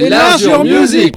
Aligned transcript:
Enlarge 0.00 0.42
your 0.42 0.64
music 0.64 1.16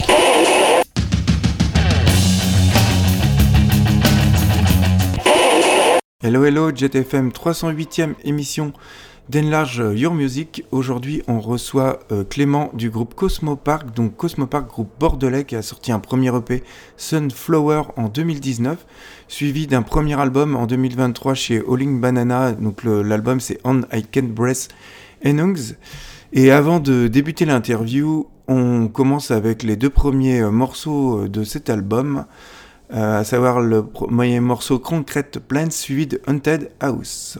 Hello 6.23 6.43
hello 6.43 6.71
JetFM 6.75 7.29
308e 7.29 8.15
émission 8.23 8.73
d'Enlarge 9.29 9.83
Your 9.93 10.15
Music. 10.15 10.65
Aujourd'hui 10.71 11.21
on 11.27 11.39
reçoit 11.39 11.99
euh, 12.11 12.23
Clément 12.23 12.71
du 12.73 12.89
groupe 12.89 13.13
Cosmo 13.13 13.55
Park, 13.55 13.93
donc 13.95 14.17
Cosmo 14.17 14.47
Park 14.47 14.67
groupe 14.67 14.89
bordelais 14.99 15.43
qui 15.43 15.55
a 15.55 15.61
sorti 15.61 15.91
un 15.91 15.99
premier 15.99 16.35
EP 16.35 16.63
Sunflower 16.97 17.83
en 17.97 18.07
2019, 18.07 18.83
suivi 19.27 19.67
d'un 19.67 19.83
premier 19.83 20.19
album 20.19 20.55
en 20.55 20.65
2023 20.65 21.35
chez 21.35 21.61
Alling 21.71 22.01
Banana, 22.01 22.53
donc 22.53 22.83
l'album 22.83 23.39
c'est 23.39 23.59
On 23.63 23.81
I 23.93 24.03
Can't 24.11 24.33
Breath 24.33 24.69
Enungs. 25.23 25.75
Et 26.33 26.49
avant 26.49 26.79
de 26.79 27.07
débuter 27.07 27.43
l'interview, 27.43 28.27
on 28.51 28.87
commence 28.87 29.31
avec 29.31 29.63
les 29.63 29.75
deux 29.75 29.89
premiers 29.89 30.41
euh, 30.41 30.51
morceaux 30.51 31.21
euh, 31.21 31.29
de 31.29 31.43
cet 31.43 31.69
album, 31.69 32.25
euh, 32.93 33.19
à 33.19 33.23
savoir 33.23 33.61
le 33.61 33.83
premier 33.85 34.39
morceau 34.39 34.79
Concrete 34.79 35.39
Plants 35.39 35.71
suivi 35.71 36.07
de 36.07 36.21
Haunted 36.27 36.71
House. 36.79 37.37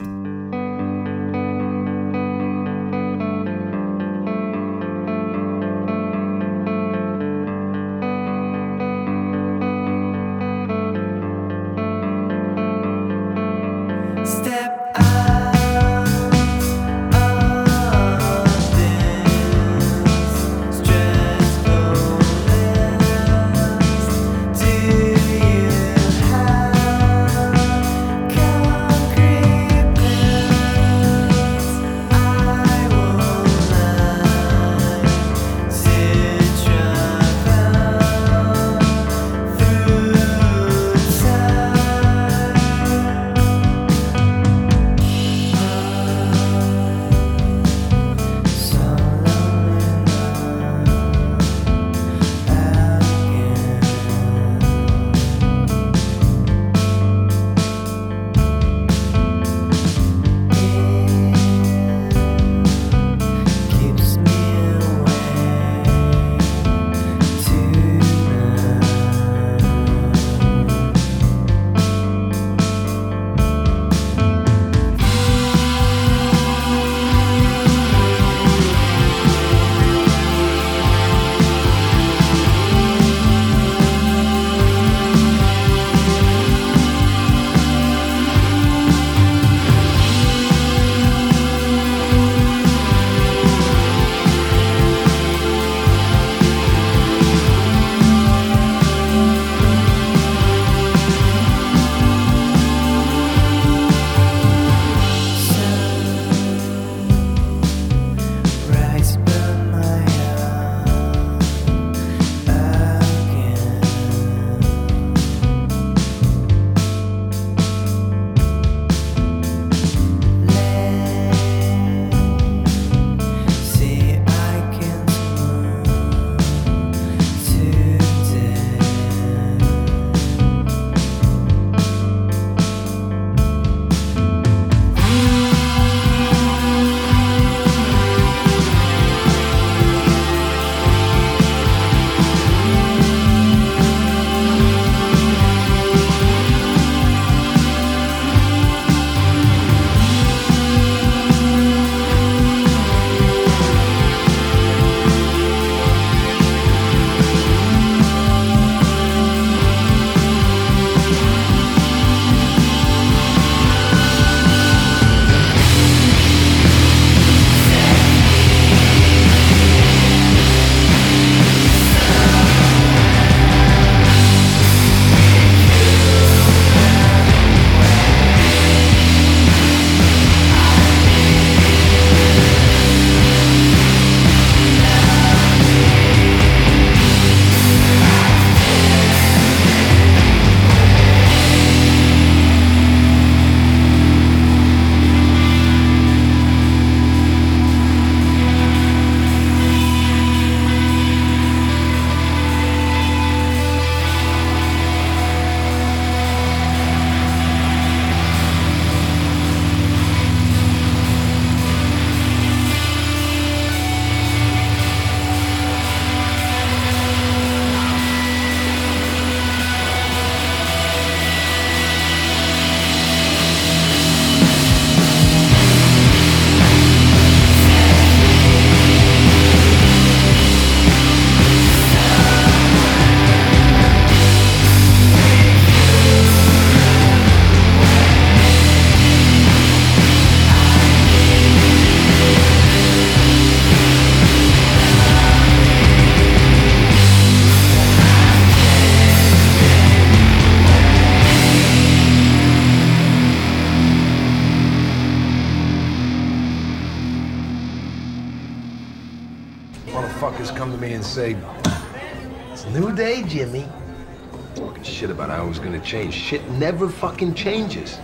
Shit 266.32 266.48
never 266.52 266.88
fucking 266.88 267.34
changes. 267.34 267.98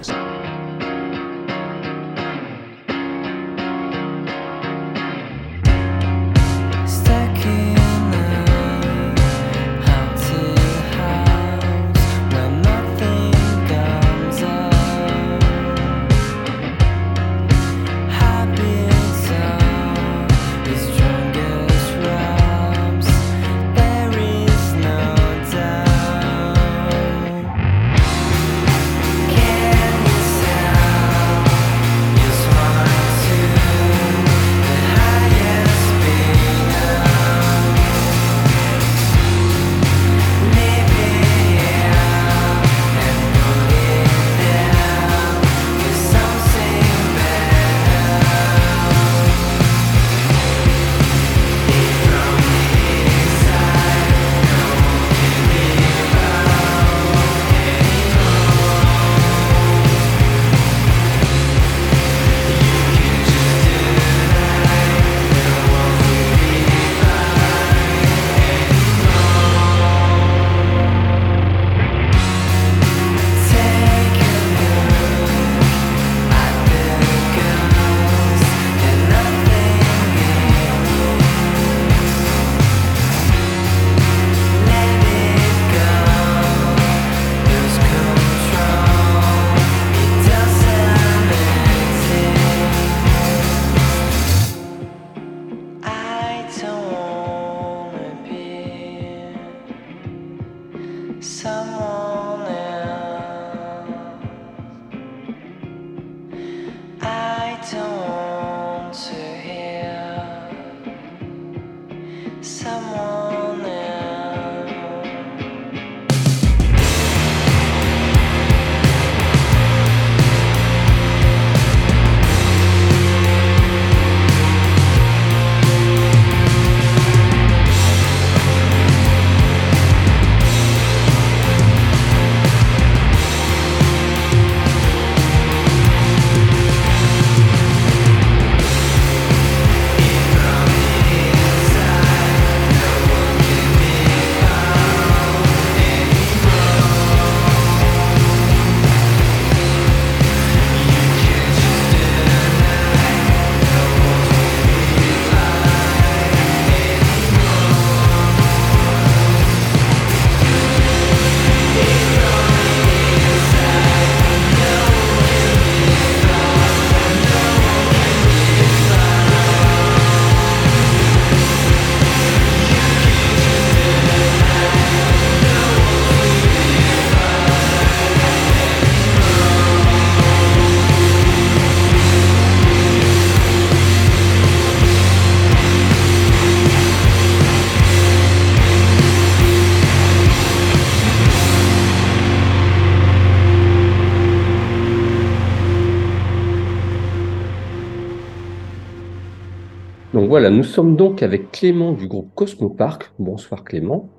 Nous 200.59 200.65
sommes 200.65 200.97
donc 200.97 201.23
avec 201.23 201.53
Clément 201.53 201.93
du 201.93 202.09
groupe 202.09 202.35
Cosmo 202.35 202.69
Park. 202.69 203.13
Bonsoir 203.21 203.63
Clément. 203.63 204.11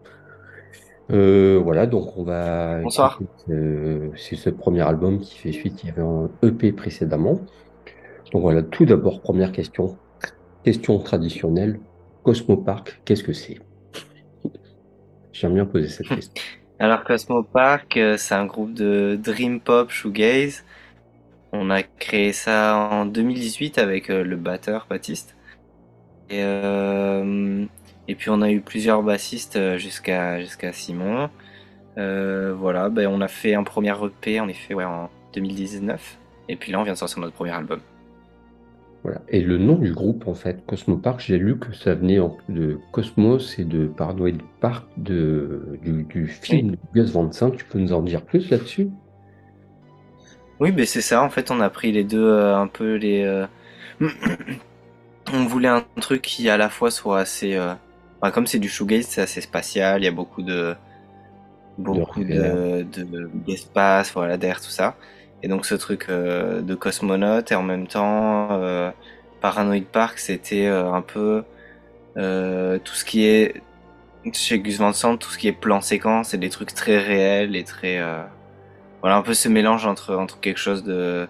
Euh, 1.11 1.59
voilà, 1.61 1.85
donc 1.85 2.17
on 2.17 2.23
va. 2.23 2.79
Bonsoir. 2.79 3.19
Euh, 3.49 4.07
c'est 4.15 4.37
ce 4.37 4.49
premier 4.49 4.79
album 4.79 5.19
qui 5.19 5.37
fait 5.37 5.51
suite. 5.51 5.83
Il 5.83 5.87
y 5.87 5.89
avait 5.89 6.01
un 6.01 6.29
EP 6.41 6.71
précédemment. 6.71 7.41
Donc 8.31 8.41
voilà, 8.41 8.63
tout 8.63 8.85
d'abord, 8.85 9.19
première 9.19 9.51
question. 9.51 9.97
Question 10.63 10.99
traditionnelle. 10.99 11.81
Cosmo 12.23 12.55
Park, 12.55 13.01
qu'est-ce 13.03 13.23
que 13.25 13.33
c'est? 13.33 13.59
J'aime 15.33 15.55
bien 15.55 15.65
poser 15.65 15.89
cette 15.89 16.07
question. 16.15 16.41
Alors 16.79 17.03
Cosmo 17.03 17.43
Park, 17.43 17.97
euh, 17.97 18.15
c'est 18.15 18.35
un 18.35 18.45
groupe 18.45 18.73
de 18.73 19.19
dream 19.21 19.59
pop 19.59 19.89
shoegaze. 19.89 20.63
On 21.51 21.69
a 21.69 21.83
créé 21.83 22.31
ça 22.31 22.77
en 22.77 23.05
2018 23.05 23.77
avec 23.77 24.07
le 24.07 24.37
batteur 24.37 24.87
Baptiste. 24.89 25.35
Et, 26.29 26.41
euh, 26.43 27.65
et 28.07 28.15
puis 28.15 28.29
on 28.29 28.41
a 28.41 28.51
eu 28.51 28.61
plusieurs 28.61 29.01
bassistes 29.01 29.55
euh, 29.55 29.77
jusqu'à 29.77 30.39
jusqu'à 30.39 30.71
Simon. 30.73 31.29
Euh, 31.97 32.53
voilà, 32.53 32.89
ben 32.89 33.07
on 33.07 33.21
a 33.21 33.27
fait 33.27 33.55
un 33.55 33.63
premier 33.63 33.93
EP 34.03 34.39
en 34.39 34.47
effet 34.47 34.73
ouais, 34.73 34.83
en 34.83 35.09
2019. 35.33 36.19
Et 36.47 36.55
puis 36.55 36.71
là 36.71 36.79
on 36.79 36.83
vient 36.83 36.93
de 36.93 36.97
sortir 36.97 37.19
notre 37.19 37.33
premier 37.33 37.51
album. 37.51 37.79
Voilà. 39.03 39.21
Et 39.29 39.39
le 39.39 39.57
nom 39.57 39.75
du 39.75 39.93
groupe, 39.93 40.27
en 40.27 40.33
fait, 40.33 40.65
Cosmo 40.65 40.97
Park, 40.97 41.23
j'ai 41.25 41.37
lu 41.37 41.57
que 41.57 41.73
ça 41.73 41.95
venait 41.95 42.19
de 42.49 42.79
Cosmos 42.91 43.57
et 43.57 43.63
de 43.63 43.87
Paranoid 43.87 44.39
Park 44.59 44.89
de, 44.97 45.79
du, 45.81 46.27
film 46.27 46.71
de 46.71 46.77
Gus 46.93 47.09
Van 47.11 47.31
Sant. 47.31 47.51
Tu 47.51 47.63
peux 47.63 47.79
nous 47.79 47.93
en 47.93 48.01
dire 48.01 48.23
plus 48.23 48.49
là-dessus? 48.49 48.89
Oui, 50.59 50.73
mais 50.75 50.85
c'est 50.85 50.99
ça. 50.99 51.23
En 51.23 51.29
fait, 51.29 51.49
on 51.49 51.61
a 51.61 51.69
pris 51.69 51.93
les 51.93 52.03
deux, 52.03 52.29
un 52.29 52.67
peu 52.67 52.95
les. 52.95 53.45
on 55.33 55.45
voulait 55.45 55.67
un 55.69 55.83
truc 55.99 56.21
qui 56.21 56.49
à 56.49 56.57
la 56.57 56.69
fois 56.69 56.91
soit 56.91 57.19
assez 57.19 57.55
euh, 57.55 57.73
comme 58.33 58.47
c'est 58.47 58.59
du 58.59 58.69
shoegaze 58.69 59.05
c'est 59.07 59.21
assez 59.21 59.41
spatial 59.41 60.01
il 60.01 60.05
y 60.05 60.07
a 60.07 60.11
beaucoup 60.11 60.41
de 60.41 60.75
beaucoup 61.77 62.23
de 62.23 62.85
d'espace 63.33 64.13
voilà 64.13 64.37
d'air 64.37 64.59
tout 64.59 64.69
ça. 64.69 64.95
Et 65.41 65.47
donc 65.47 65.65
ce 65.65 65.75
truc 65.75 66.07
euh, 66.09 66.61
de 66.61 66.75
cosmonaute 66.75 67.53
et 67.53 67.55
en 67.55 67.63
même 67.63 67.87
temps 67.87 68.49
euh, 68.51 68.91
Paranoid 69.39 69.85
Park 69.85 70.19
c'était 70.19 70.67
un 70.67 71.01
peu 71.01 71.43
tout 72.15 72.93
ce 72.93 73.05
qui 73.05 73.25
est 73.25 73.61
chez 74.33 74.59
Gus 74.59 74.77
Van 74.77 74.91
Sant 74.91 75.15
tout 75.15 75.29
ce 75.29 75.37
qui 75.37 75.47
est 75.47 75.53
plan 75.53 75.79
séquence 75.79 76.33
et 76.33 76.37
des 76.37 76.49
trucs 76.49 76.73
très 76.73 76.97
réels 76.97 77.55
et 77.55 77.63
très 77.63 78.01
voilà 79.01 79.15
un 79.15 79.21
peu 79.21 79.33
ce 79.33 79.47
mélange 79.47 79.85
entre 79.85 80.15
entre 80.15 80.41
quelque 80.41 80.59
chose 80.59 80.83
de 80.83 81.29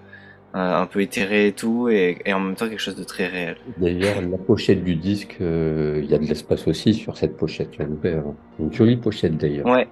un 0.53 0.85
peu 0.85 1.01
éthéré 1.01 1.47
et 1.47 1.51
tout, 1.51 1.89
et, 1.89 2.17
et, 2.25 2.33
en 2.33 2.39
même 2.39 2.55
temps 2.55 2.67
quelque 2.67 2.81
chose 2.81 2.95
de 2.95 3.03
très 3.03 3.27
réel. 3.27 3.57
D'ailleurs, 3.77 4.21
la 4.21 4.37
pochette 4.37 4.83
du 4.83 4.95
disque, 4.95 5.37
il 5.39 6.05
y 6.05 6.13
a 6.13 6.17
de 6.17 6.25
l'espace 6.25 6.67
aussi 6.67 6.93
sur 6.93 7.17
cette 7.17 7.37
pochette. 7.37 7.71
Tu 7.71 7.81
as 7.81 7.85
une 7.85 8.73
jolie 8.73 8.97
pochette 8.97 9.37
d'ailleurs. 9.37 9.65
Ouais. 9.65 9.87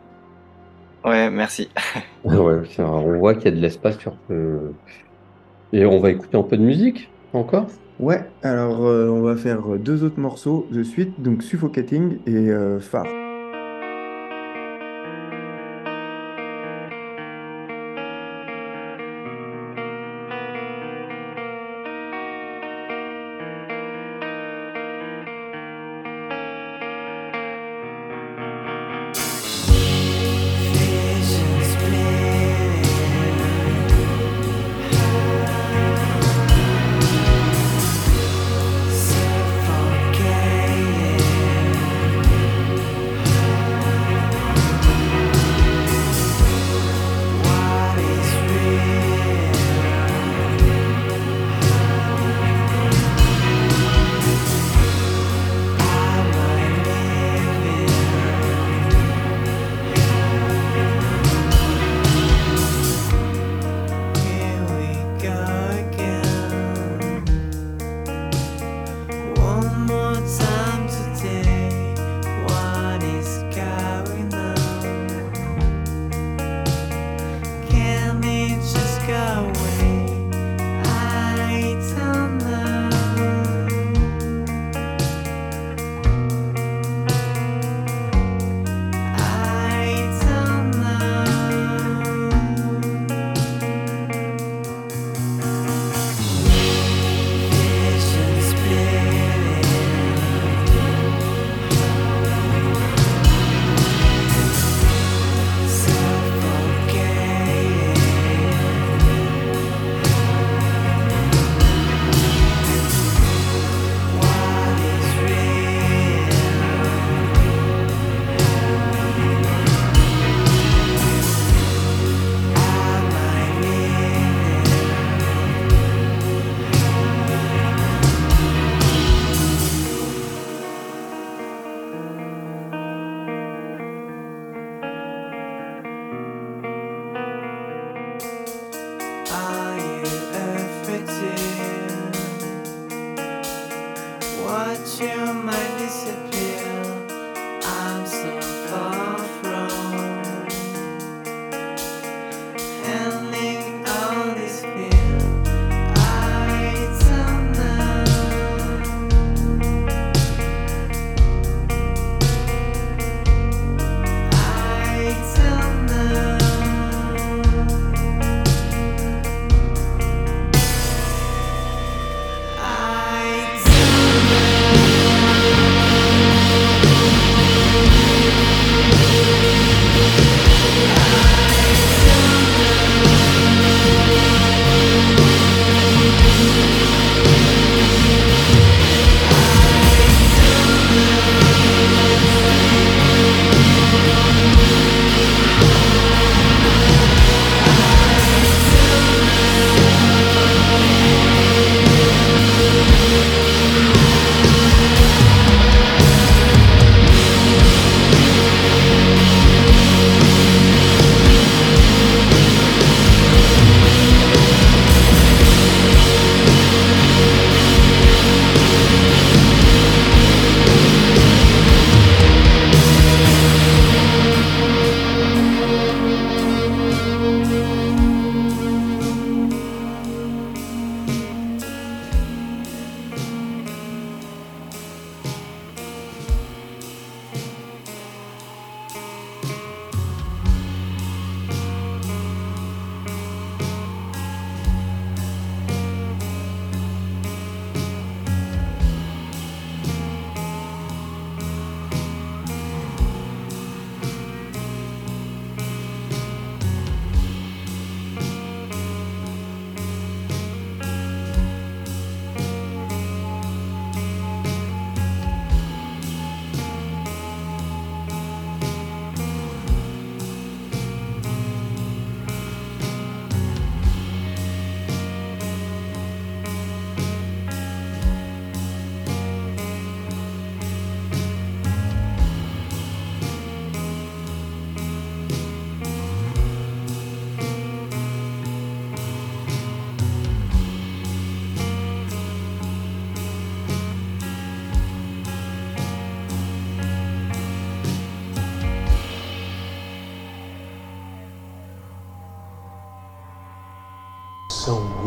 Ouais, 1.06 1.30
merci. 1.30 1.70
ouais, 2.24 2.62
on 2.80 3.18
voit 3.20 3.36
qu'il 3.36 3.46
y 3.46 3.48
a 3.50 3.52
de 3.52 3.62
l'espace 3.62 3.98
sur. 4.00 4.16
Et 5.74 5.86
on 5.86 6.00
va 6.00 6.12
écouter 6.12 6.38
un 6.38 6.44
peu 6.44 6.58
de 6.58 6.64
musique 6.64 7.10
encore? 7.34 7.68
Ouais, 8.00 8.24
alors 8.44 8.80
on 8.82 9.22
va 9.22 9.36
faire 9.36 9.62
deux 9.80 10.04
autres 10.04 10.20
morceaux 10.20 10.68
de 10.72 10.84
suite, 10.84 11.22
donc 11.22 11.44
Suffocating 11.44 12.20
et 12.26 12.50
Far. 12.80 13.06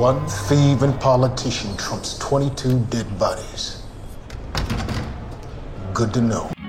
One 0.00 0.26
thieving 0.26 0.94
politician 0.94 1.76
trumps 1.76 2.16
22 2.20 2.86
dead 2.88 3.18
bodies. 3.18 3.82
Good 5.92 6.14
to 6.14 6.22
know. 6.22 6.59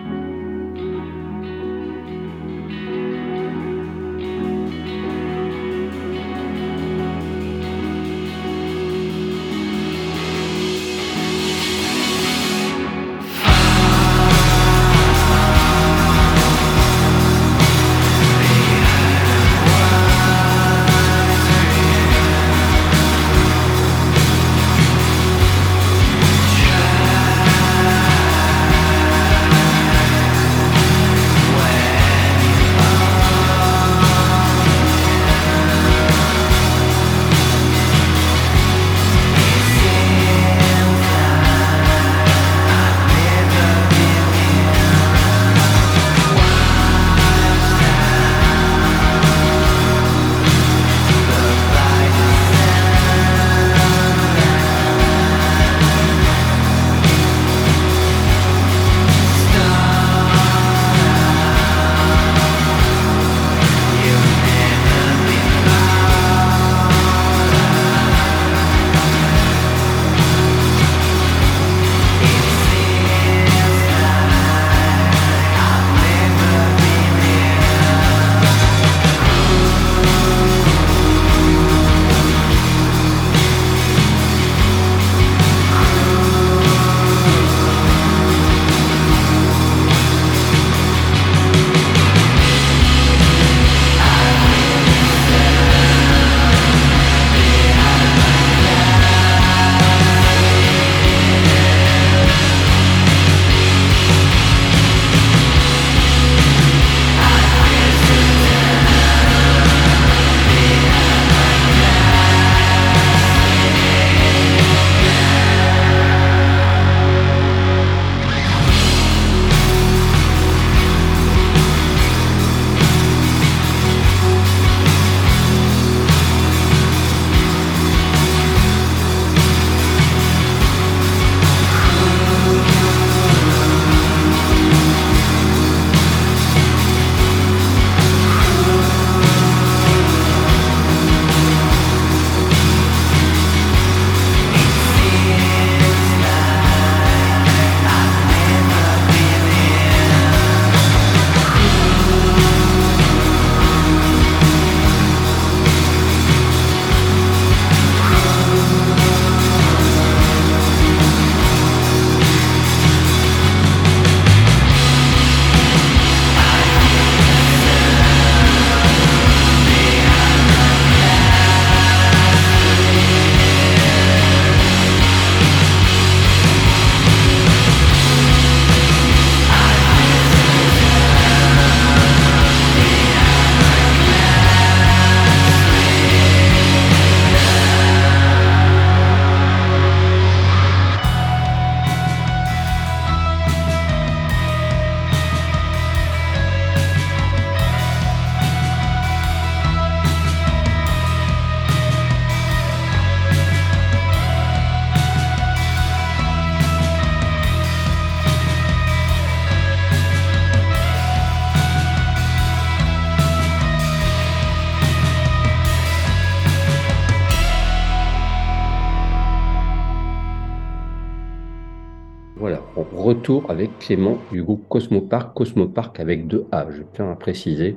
Retour 223.11 223.43
avec 223.49 223.77
Clément 223.79 224.17
du 224.31 224.41
groupe 224.41 224.63
Cosmopark, 224.69 225.35
Cosmopark 225.35 225.99
avec 225.99 226.27
deux 226.27 226.45
A, 226.51 226.67
je 226.71 226.81
tiens 226.93 227.11
à 227.11 227.15
préciser, 227.15 227.75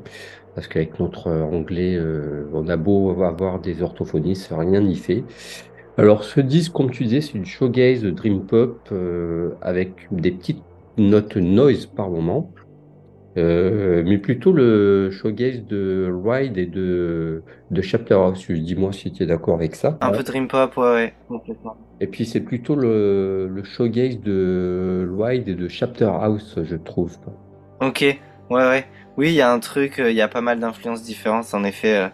parce 0.55 0.68
qu'avec 0.68 1.01
notre 1.01 1.29
anglais, 1.31 1.97
euh, 1.97 2.44
on 2.53 2.68
a 2.68 2.77
beau 2.77 3.20
avoir 3.23 3.59
des 3.61 3.83
orthophonistes, 3.83 4.53
rien 4.57 4.81
n'y 4.81 4.94
fait. 4.94 5.25
Alors 5.99 6.23
ce 6.23 6.40
disque, 6.40 6.73
comme 6.73 6.90
tu 6.90 7.05
disais, 7.05 7.20
c'est 7.20 7.35
une 7.35 7.47
showgaze 7.47 8.05
dream 8.05 8.47
pop 8.47 8.79
euh, 8.92 9.51
avec 9.61 10.07
des 10.12 10.31
petites 10.31 10.62
notes 10.99 11.37
noise 11.37 11.87
par 11.87 12.11
moment. 12.11 12.53
Euh, 13.37 14.05
mais 14.07 14.18
plutôt 14.18 14.53
le 14.53 15.11
showgaze 15.11 15.66
de 15.66 16.09
Ride 16.25 16.57
et 16.57 16.66
de, 16.66 17.42
de 17.70 17.83
Chapter 17.83 18.14
House. 18.14 18.49
Dis-moi 18.49 18.92
si 18.92 19.11
tu 19.11 19.25
es 19.25 19.27
d'accord 19.27 19.57
avec 19.57 19.75
ça. 19.75 19.99
Un 20.01 20.12
peu 20.12 20.23
dream 20.23 20.47
pop, 20.47 20.77
ouais, 20.77 20.85
ouais, 20.85 21.14
complètement. 21.29 21.77
Et 22.01 22.07
puis 22.07 22.27
c'est 22.27 22.40
plutôt 22.40 22.77
le, 22.77 23.49
le 23.49 23.64
showgaze 23.64 24.20
de 24.20 25.09
Ride 25.18 25.49
et 25.49 25.55
de 25.55 25.68
Chapter 25.68 26.11
House, 26.20 26.59
je 26.62 26.77
trouve. 26.77 27.16
Ok, 27.81 28.03
ouais, 28.03 28.18
ouais. 28.51 28.85
Oui, 29.16 29.29
il 29.29 29.35
y 29.35 29.40
a 29.40 29.53
un 29.53 29.61
truc, 29.61 29.99
euh, 29.99 30.11
il 30.11 30.16
y 30.16 30.20
a 30.20 30.29
pas 30.29 30.40
mal 30.40 30.59
d'influences 30.59 31.03
différentes, 31.03 31.55
en 31.55 31.64
effet. 31.64 31.97
Euh, 31.97 32.09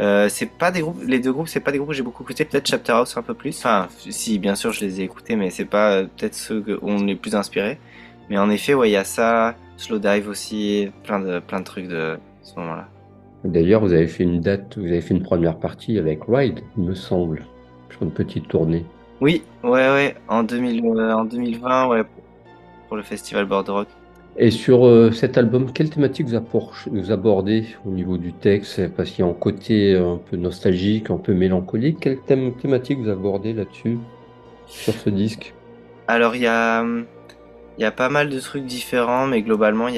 euh, 0.00 0.28
c'est 0.28 0.50
pas 0.50 0.70
des 0.70 0.80
groupes, 0.80 1.02
les 1.06 1.20
deux 1.20 1.32
groupes, 1.32 1.48
c'est 1.48 1.60
pas 1.60 1.72
des 1.72 1.78
groupes 1.78 1.90
que 1.90 1.96
j'ai 1.96 2.02
beaucoup 2.02 2.22
écouté. 2.22 2.44
Peut-être 2.44 2.66
Chapter 2.66 2.92
House 2.92 3.16
un 3.16 3.22
peu 3.22 3.34
plus. 3.34 3.58
Enfin, 3.58 3.88
si, 3.98 4.38
bien 4.38 4.54
sûr, 4.54 4.72
je 4.72 4.84
les 4.84 5.00
ai 5.00 5.04
écoutés, 5.04 5.36
mais 5.36 5.50
c'est 5.50 5.64
pas 5.64 6.02
peut-être 6.02 6.34
ceux 6.34 6.62
où 6.82 6.90
on 6.90 7.06
est 7.06 7.14
plus 7.14 7.34
inspiré. 7.34 7.78
Mais 8.28 8.38
en 8.38 8.50
effet, 8.50 8.74
ouais, 8.74 8.90
il 8.90 8.92
y 8.92 8.96
a 8.96 9.04
ça. 9.04 9.54
Slow 9.76 9.98
Dive 9.98 10.28
aussi, 10.28 10.88
plein 11.04 11.20
de, 11.20 11.38
plein 11.40 11.60
de 11.60 11.64
trucs 11.64 11.88
de 11.88 12.18
ce 12.42 12.58
moment-là. 12.58 12.88
D'ailleurs, 13.44 13.82
vous 13.82 13.92
avez 13.92 14.06
fait 14.06 14.24
une 14.24 14.40
date, 14.40 14.76
vous 14.78 14.86
avez 14.86 15.00
fait 15.00 15.14
une 15.14 15.22
première 15.22 15.58
partie 15.58 15.98
avec 15.98 16.20
Ride, 16.26 16.60
il 16.76 16.84
me 16.84 16.94
semble, 16.94 17.44
sur 17.90 18.02
une 18.02 18.10
petite 18.10 18.48
tournée. 18.48 18.84
Oui, 19.20 19.42
ouais, 19.62 19.70
ouais, 19.70 20.14
en, 20.28 20.42
2000, 20.42 20.84
euh, 20.84 21.14
en 21.14 21.24
2020, 21.24 21.88
ouais, 21.88 22.02
pour 22.88 22.96
le 22.96 23.02
festival 23.02 23.46
Bordeaux 23.46 23.74
Rock. 23.74 23.88
Et 24.38 24.50
sur 24.50 24.86
euh, 24.86 25.10
cet 25.12 25.38
album, 25.38 25.72
quelle 25.72 25.88
thématique 25.88 26.26
vous, 26.26 26.38
vous 26.92 27.10
abordez 27.10 27.66
au 27.86 27.90
niveau 27.90 28.18
du 28.18 28.34
texte? 28.34 28.88
Parce 28.94 29.10
qu'il 29.10 29.24
y 29.24 29.28
a 29.28 29.30
un 29.30 29.34
côté 29.34 29.96
un 29.96 30.18
peu 30.18 30.36
nostalgique, 30.36 31.10
un 31.10 31.16
peu 31.16 31.32
mélancolique. 31.32 32.00
Quelle 32.00 32.18
thématique 32.20 32.98
vous 32.98 33.08
abordez 33.08 33.54
là-dessus, 33.54 33.98
sur 34.66 34.92
ce 34.92 35.08
disque? 35.08 35.54
Alors, 36.06 36.36
il 36.36 36.42
y 36.42 36.46
a, 36.46 36.84
y 37.78 37.84
a 37.84 37.90
pas 37.90 38.08
mal 38.08 38.28
de 38.28 38.40
trucs 38.40 38.64
différents, 38.64 39.26
mais 39.26 39.42
globalement, 39.42 39.88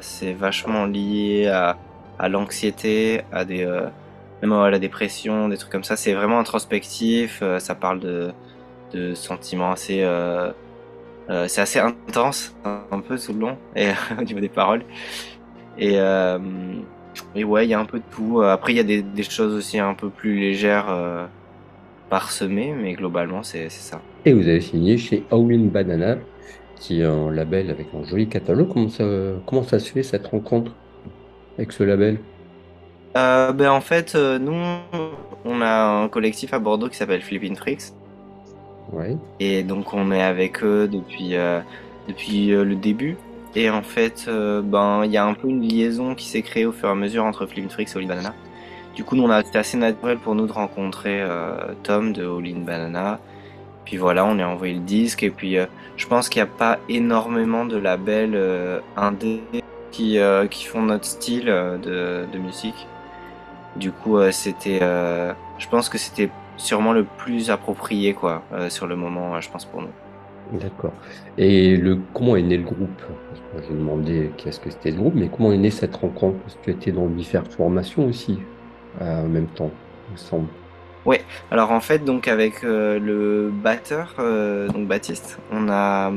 c'est 0.00 0.32
vachement 0.32 0.86
lié 0.86 1.48
à, 1.48 1.76
à 2.18 2.28
l'anxiété, 2.28 3.22
à 3.32 3.44
des, 3.44 3.64
euh, 3.64 3.86
même 4.42 4.52
à 4.52 4.70
la 4.70 4.78
dépression, 4.78 5.48
des 5.48 5.56
trucs 5.56 5.72
comme 5.72 5.84
ça. 5.84 5.96
C'est 5.96 6.14
vraiment 6.14 6.38
introspectif, 6.38 7.40
euh, 7.42 7.58
ça 7.58 7.74
parle 7.74 8.00
de, 8.00 8.32
de 8.92 9.14
sentiments 9.14 9.72
assez... 9.72 10.02
Euh, 10.02 10.50
euh, 11.28 11.46
c'est 11.48 11.60
assez 11.60 11.80
intense, 11.80 12.54
un 12.64 13.00
peu 13.00 13.18
tout 13.18 13.32
le 13.32 13.40
long, 13.40 13.56
et, 13.76 13.88
au 14.18 14.22
niveau 14.22 14.40
des 14.40 14.48
paroles. 14.48 14.82
Et, 15.78 15.94
euh, 15.96 16.38
et 17.34 17.44
ouais, 17.44 17.66
il 17.66 17.70
y 17.70 17.74
a 17.74 17.80
un 17.80 17.84
peu 17.84 17.98
de 17.98 18.04
tout. 18.14 18.42
Après, 18.42 18.72
il 18.72 18.76
y 18.76 18.80
a 18.80 18.84
des, 18.84 19.02
des, 19.02 19.22
choses 19.22 19.54
aussi 19.54 19.78
un 19.78 19.94
peu 19.94 20.08
plus 20.08 20.38
légères 20.38 20.86
euh, 20.88 21.26
parsemées, 22.10 22.74
mais 22.80 22.92
globalement, 22.92 23.42
c'est 23.42 23.68
ça. 23.70 24.00
Et 24.24 24.32
vous 24.32 24.42
avez 24.42 24.60
signé 24.60 24.96
chez 24.98 25.24
Howlin' 25.30 25.66
Banana, 25.66 26.16
qui 26.78 27.00
est 27.00 27.04
un 27.04 27.30
label 27.30 27.70
avec 27.70 27.88
un 27.94 28.04
joli 28.04 28.28
catalogue. 28.28 28.68
Comment 28.72 28.88
ça, 28.88 29.04
comment 29.46 29.62
ça 29.62 29.78
se 29.78 29.90
fait 29.90 30.02
cette 30.02 30.26
rencontre 30.26 30.72
avec 31.58 31.72
ce 31.72 31.82
label? 31.82 32.18
Euh, 33.16 33.52
ben 33.52 33.70
En 33.70 33.80
fait, 33.80 34.14
nous, 34.14 34.62
on 35.44 35.60
a 35.60 36.02
un 36.02 36.08
collectif 36.08 36.52
à 36.52 36.58
Bordeaux 36.58 36.88
qui 36.88 36.96
s'appelle 36.96 37.22
Flipping 37.22 37.56
Freaks. 37.56 37.92
Ouais. 38.92 39.16
Et 39.40 39.62
donc 39.62 39.94
on 39.94 40.12
est 40.12 40.22
avec 40.22 40.62
eux 40.62 40.88
depuis, 40.88 41.36
euh, 41.36 41.60
depuis 42.08 42.52
euh, 42.52 42.64
le 42.64 42.76
début. 42.76 43.16
Et 43.54 43.70
en 43.70 43.82
fait, 43.82 44.26
euh, 44.28 44.60
ben 44.62 45.04
il 45.04 45.10
y 45.10 45.16
a 45.16 45.24
un 45.24 45.34
peu 45.34 45.48
une 45.48 45.62
liaison 45.62 46.14
qui 46.14 46.26
s'est 46.26 46.42
créée 46.42 46.66
au 46.66 46.72
fur 46.72 46.88
et 46.88 46.92
à 46.92 46.94
mesure 46.94 47.24
entre 47.24 47.46
Flippin' 47.46 47.70
Freaks 47.70 47.94
et 47.94 47.98
All 47.98 48.06
Banana. 48.06 48.34
Du 48.94 49.04
coup, 49.04 49.16
nous, 49.16 49.30
c'était 49.44 49.58
assez 49.58 49.76
naturel 49.76 50.18
pour 50.18 50.34
nous 50.34 50.46
de 50.46 50.52
rencontrer 50.52 51.22
Tom 51.82 52.14
de 52.14 52.24
All 52.24 52.64
Banana. 52.64 53.20
Puis 53.86 53.96
voilà, 53.96 54.26
on 54.26 54.38
a 54.38 54.46
envoyé 54.46 54.74
le 54.74 54.80
disque. 54.80 55.22
Et 55.22 55.30
puis, 55.30 55.56
je 55.96 56.06
pense 56.06 56.28
qu'il 56.28 56.42
n'y 56.42 56.48
a 56.48 56.52
pas 56.52 56.78
énormément 56.88 57.64
de 57.64 57.78
labels 57.78 58.38
indés 58.96 59.40
qui, 59.92 60.18
qui 60.50 60.64
font 60.66 60.82
notre 60.82 61.06
style 61.06 61.46
de, 61.46 62.38
musique. 62.38 62.86
Du 63.76 63.92
coup, 63.92 64.18
c'était, 64.32 64.80
je 64.80 65.68
pense 65.68 65.88
que 65.88 65.96
c'était 65.96 66.28
sûrement 66.56 66.92
le 66.92 67.04
plus 67.04 67.50
approprié 67.50 68.14
quoi 68.14 68.42
euh, 68.52 68.68
sur 68.68 68.86
le 68.86 68.96
moment, 68.96 69.40
je 69.40 69.50
pense 69.50 69.64
pour 69.64 69.82
nous. 69.82 69.90
D'accord. 70.52 70.92
Et 71.38 71.76
le 71.76 71.98
comment 72.14 72.36
est 72.36 72.42
né 72.42 72.56
le 72.56 72.62
groupe? 72.62 73.02
J'ai 73.68 73.74
demandé 73.74 74.30
qu'est-ce 74.36 74.60
que 74.60 74.70
c'était 74.70 74.92
le 74.92 74.98
groupe, 74.98 75.14
mais 75.16 75.28
comment 75.28 75.52
est 75.52 75.58
née 75.58 75.70
cette 75.70 75.96
rencontre? 75.96 76.38
Parce 76.38 76.54
que 76.54 76.64
tu 76.64 76.70
étais 76.70 76.92
dans 76.92 77.06
différentes 77.06 77.52
formations 77.52 78.06
aussi 78.06 78.38
euh, 79.00 79.24
en 79.24 79.28
même 79.28 79.48
temps, 79.48 79.70
il 80.08 80.12
me 80.12 80.18
semble. 80.18 80.46
Ouais. 81.06 81.24
Alors 81.50 81.70
en 81.70 81.80
fait, 81.80 82.04
donc 82.04 82.28
avec 82.28 82.64
euh, 82.64 82.98
le 82.98 83.50
batteur, 83.50 84.14
donc 84.18 84.86
Baptiste, 84.86 85.38
on 85.50 85.68
a 85.70 86.12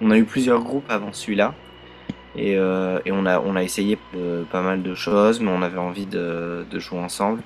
on 0.00 0.10
a 0.10 0.18
eu 0.18 0.24
plusieurs 0.24 0.62
groupes 0.62 0.90
avant 0.90 1.12
celui-là. 1.12 1.54
Et, 2.36 2.54
et, 2.54 3.12
on, 3.12 3.26
a, 3.26 3.38
on 3.38 3.54
a 3.54 3.62
essayé 3.62 3.96
pas 4.50 4.60
mal 4.60 4.82
de 4.82 4.94
choses, 4.96 5.40
mais 5.40 5.52
on 5.52 5.62
avait 5.62 5.78
envie 5.78 6.06
de, 6.06 6.66
de 6.68 6.78
jouer 6.80 6.98
ensemble. 6.98 7.42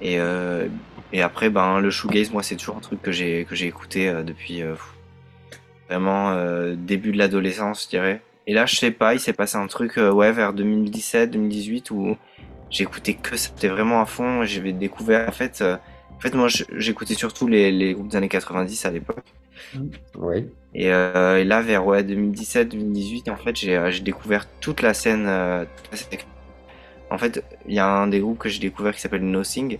Et, 0.00 0.20
euh, 0.20 0.68
et 1.12 1.22
après, 1.22 1.50
ben, 1.50 1.80
le 1.80 1.90
shoegaze, 1.90 2.30
moi, 2.30 2.42
c'est 2.42 2.56
toujours 2.56 2.76
un 2.76 2.80
truc 2.80 3.00
que 3.02 3.12
j'ai 3.12 3.44
que 3.44 3.54
j'ai 3.54 3.66
écouté 3.66 4.08
euh, 4.08 4.22
depuis 4.22 4.62
euh, 4.62 4.74
vraiment 5.88 6.30
euh, 6.32 6.74
début 6.76 7.12
de 7.12 7.18
l'adolescence, 7.18 7.84
je 7.84 7.88
dirais. 7.88 8.22
Et 8.46 8.54
là, 8.54 8.66
je 8.66 8.76
sais 8.76 8.90
pas, 8.90 9.14
il 9.14 9.20
s'est 9.20 9.32
passé 9.32 9.56
un 9.56 9.66
truc, 9.66 9.96
ouais, 9.96 10.32
vers 10.32 10.52
2017, 10.52 11.32
2018, 11.32 11.90
où 11.90 12.16
j'écoutais 12.70 13.14
que 13.14 13.36
c'était 13.36 13.68
vraiment 13.68 14.00
à 14.00 14.06
fond. 14.06 14.44
J'avais 14.44 14.72
découvert, 14.72 15.28
en 15.28 15.32
fait, 15.32 15.64
en 16.16 16.20
fait, 16.20 16.34
moi, 16.34 16.48
j'écoutais 16.76 17.14
surtout 17.14 17.46
les, 17.46 17.70
les 17.70 17.94
groupes 17.94 18.08
des 18.08 18.16
années 18.16 18.28
90 18.28 18.86
à 18.86 18.90
l'époque. 18.90 19.24
Oui. 20.18 20.46
Et, 20.74 20.92
euh, 20.92 21.38
et, 21.40 21.44
là, 21.44 21.60
vers 21.60 21.86
ouais, 21.86 22.02
2017-2018, 22.02 23.30
en 23.30 23.36
fait, 23.36 23.56
j'ai 23.56 24.00
découvert 24.00 24.46
toute 24.60 24.82
la 24.82 24.94
scène. 24.94 25.26
Euh, 25.26 25.64
en 27.10 27.18
fait, 27.18 27.44
il 27.66 27.74
y 27.74 27.78
a 27.78 27.88
un 27.88 28.06
des 28.06 28.20
groupes 28.20 28.38
que 28.38 28.48
j'ai 28.48 28.60
découvert 28.60 28.94
qui 28.94 29.00
s'appelle 29.00 29.24
Nothing. 29.24 29.78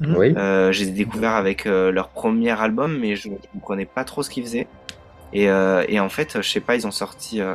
Mhm. 0.00 0.16
Oui. 0.16 0.34
Euh, 0.36 0.72
j'ai 0.72 0.86
découvert 0.86 1.32
avec 1.32 1.66
euh, 1.66 1.90
leur 1.90 2.08
premier 2.08 2.50
album, 2.50 2.98
mais 2.98 3.16
je 3.16 3.28
ne 3.28 3.36
comprenais 3.52 3.86
pas 3.86 4.04
trop 4.04 4.22
ce 4.22 4.30
qu'ils 4.30 4.44
faisaient. 4.44 4.66
Et, 5.32 5.48
euh, 5.48 5.84
et, 5.88 6.00
en 6.00 6.08
fait, 6.08 6.40
je 6.40 6.48
sais 6.48 6.60
pas, 6.60 6.76
ils 6.76 6.86
ont 6.86 6.92
sorti 6.92 7.40
euh, 7.40 7.54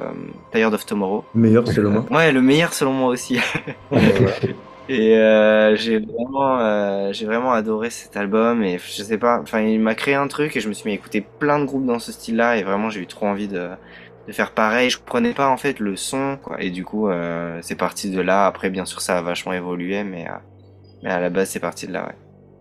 Tired 0.52 0.74
of 0.74 0.86
Tomorrow. 0.86 1.24
Meilleur 1.34 1.68
selon 1.68 1.92
moi. 1.92 2.06
Ouais, 2.12 2.32
le 2.32 2.42
meilleur 2.42 2.74
selon 2.74 2.94
moi 2.94 3.10
aussi. 3.10 3.40
et 4.88 5.18
euh, 5.18 5.76
j'ai 5.76 6.00
vraiment, 6.00 6.60
euh, 6.60 7.14
j'ai 7.14 7.26
vraiment 7.26 7.54
adoré 7.54 7.90
cet 7.90 8.18
album. 8.18 8.64
Et 8.64 8.78
je 8.80 9.04
sais 9.04 9.18
pas, 9.18 9.40
enfin, 9.42 9.62
il 9.62 9.80
m'a 9.80 9.96
créé 9.96 10.16
un 10.16 10.28
truc 10.28 10.56
et 10.56 10.60
je 10.62 10.68
me 10.70 10.74
suis 10.74 10.86
mis 10.88 10.94
à 10.94 10.96
écouter 10.96 11.22
plein 11.22 11.60
de 11.60 11.66
groupes 11.66 11.86
dans 11.86 12.00
ce 12.00 12.12
style-là. 12.12 12.58
Et 12.58 12.64
vraiment, 12.64 12.90
j'ai 12.90 13.02
eu 13.02 13.08
trop 13.08 13.28
envie 13.28 13.48
de, 13.48 13.70
de 14.28 14.34
faire 14.34 14.54
pareil. 14.54 14.90
Je 14.90 14.98
comprenais 14.98 15.34
pas 15.34 15.50
en 15.50 15.58
fait 15.58 15.80
le 15.80 15.96
son, 15.96 16.38
quoi. 16.42 16.62
Et 16.62 16.72
du 16.72 16.84
coup, 16.86 17.10
euh, 17.10 17.60
c'est 17.62 17.76
parti 17.76 18.10
de 18.12 18.22
là. 18.22 18.48
Après, 18.48 18.70
bien 18.70 18.86
sûr, 18.86 19.02
ça 19.02 19.18
a 19.18 19.22
vachement 19.22 19.54
évolué, 19.54 20.04
mais, 20.04 20.28
euh, 20.28 20.34
mais 21.04 21.12
à 21.12 21.20
la 21.20 21.30
base, 21.30 21.50
c'est 21.52 21.60
parti 21.60 21.88
de 21.88 21.94
là, 21.94 22.08
ouais. 22.08 22.16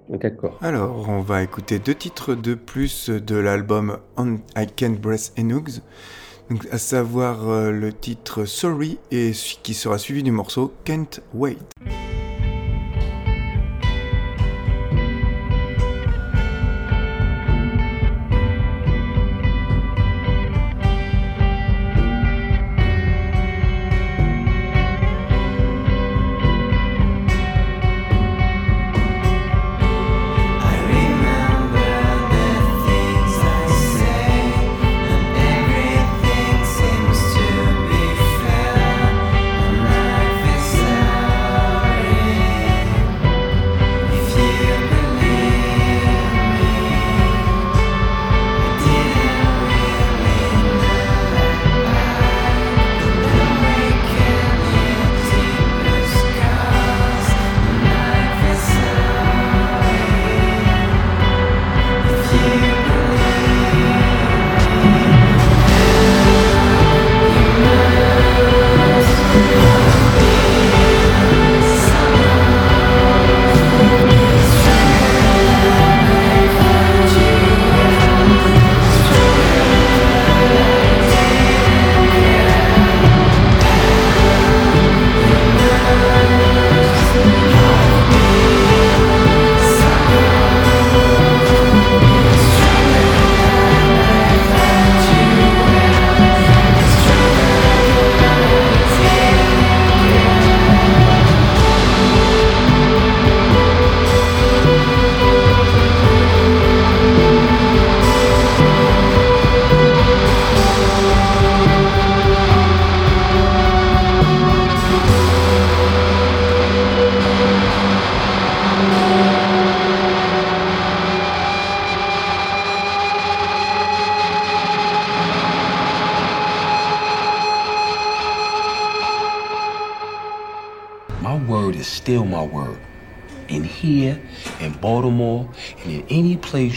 D'accord. 0.09 0.59
Alors, 0.61 1.09
on 1.09 1.21
va 1.21 1.43
écouter 1.43 1.79
deux 1.79 1.95
titres 1.95 2.35
de 2.35 2.55
plus 2.55 3.11
de 3.11 3.37
l'album 3.37 3.99
On 4.17 4.37
I 4.57 4.67
Can't 4.67 4.97
Breath 5.01 5.33
Enugs, 5.39 5.83
à 6.71 6.79
savoir 6.79 7.49
euh, 7.49 7.71
le 7.71 7.93
titre 7.93 8.45
Sorry 8.45 8.99
et 9.11 9.33
qui 9.63 9.75
sera 9.75 9.99
suivi 9.99 10.23
du 10.23 10.33
morceau 10.33 10.73
Can't 10.85 11.21
Wait. 11.35 11.59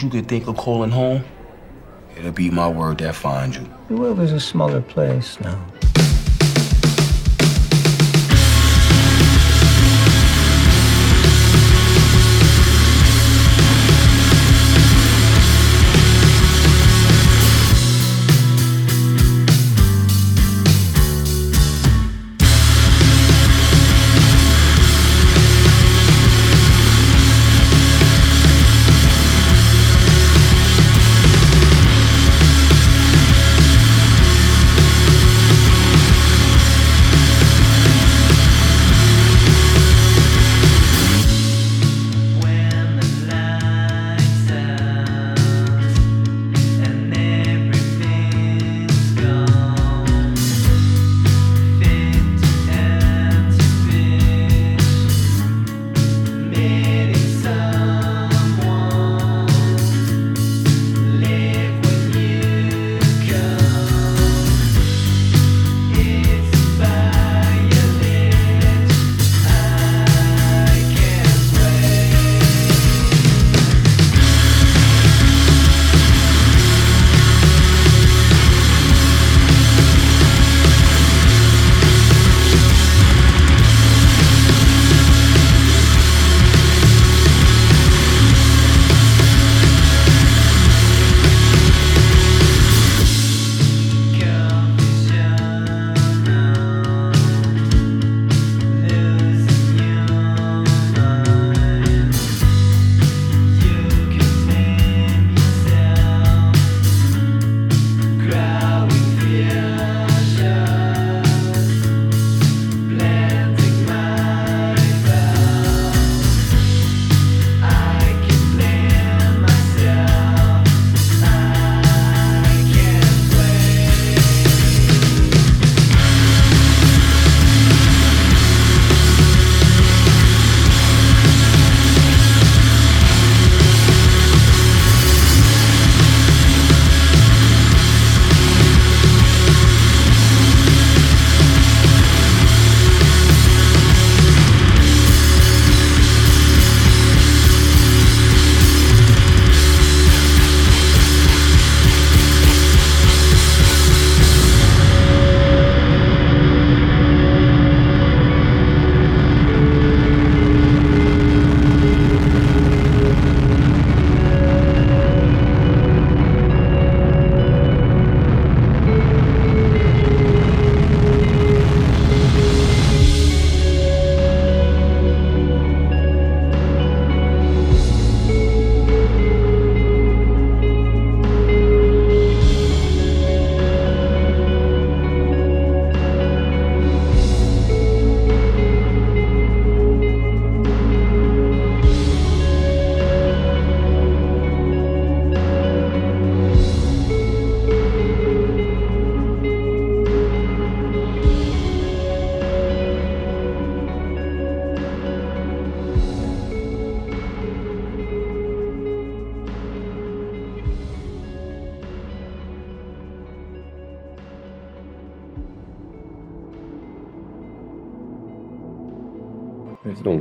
You 0.04 0.10
could 0.10 0.28
think 0.28 0.48
of 0.48 0.58
calling 0.58 0.92
home, 0.92 1.24
it'll 2.18 2.32
be 2.32 2.50
my 2.50 2.68
word 2.68 2.98
that 2.98 3.16
finds 3.16 3.56
you. 3.56 3.68
The 3.88 3.96
world 3.96 4.20
is 4.20 4.34
a 4.34 4.40
smaller 4.40 4.82
place 4.82 5.40
now. 5.40 5.66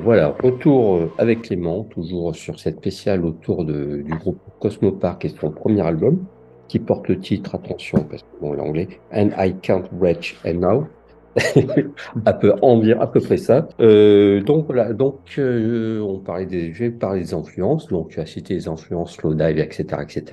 Voilà, 0.03 0.35
retour 0.43 0.97
euh, 0.97 1.13
avec 1.19 1.43
Clément, 1.43 1.85
toujours 1.85 2.35
sur 2.35 2.59
cette 2.59 2.77
spéciale 2.77 3.25
autour 3.25 3.65
du 3.65 4.15
groupe 4.21 4.39
Cosmo 4.59 4.93
Park 4.93 5.25
et 5.25 5.29
son 5.29 5.51
premier 5.51 5.83
album, 5.83 6.25
qui 6.69 6.79
porte 6.79 7.09
le 7.09 7.19
titre, 7.19 7.55
attention, 7.55 8.05
parce 8.11 8.23
que 8.23 8.41
bon, 8.41 8.53
l'anglais, 8.53 8.89
And 9.13 9.31
I 9.39 9.55
Can't 9.63 9.85
Reach 10.01 10.37
And 10.45 10.55
Now. 10.55 10.87
à 12.27 12.35
peu 12.35 12.53
en 12.61 12.79
dire 12.79 13.01
à 13.01 13.11
peu 13.11 13.19
près 13.19 13.39
ça. 13.39 13.67
Euh, 13.81 14.43
donc 14.43 14.67
voilà, 14.67 14.93
donc 14.93 15.19
euh, 15.39 15.99
on 16.01 16.19
parlait 16.19 16.45
des, 16.45 16.69
des 16.69 17.35
influences. 17.35 17.89
Donc 17.89 18.11
tu 18.11 18.21
as 18.21 18.27
cité 18.27 18.53
les 18.53 18.69
influences 18.69 19.15
Slowdive, 19.15 19.59
etc., 19.59 19.85
etc. 20.03 20.25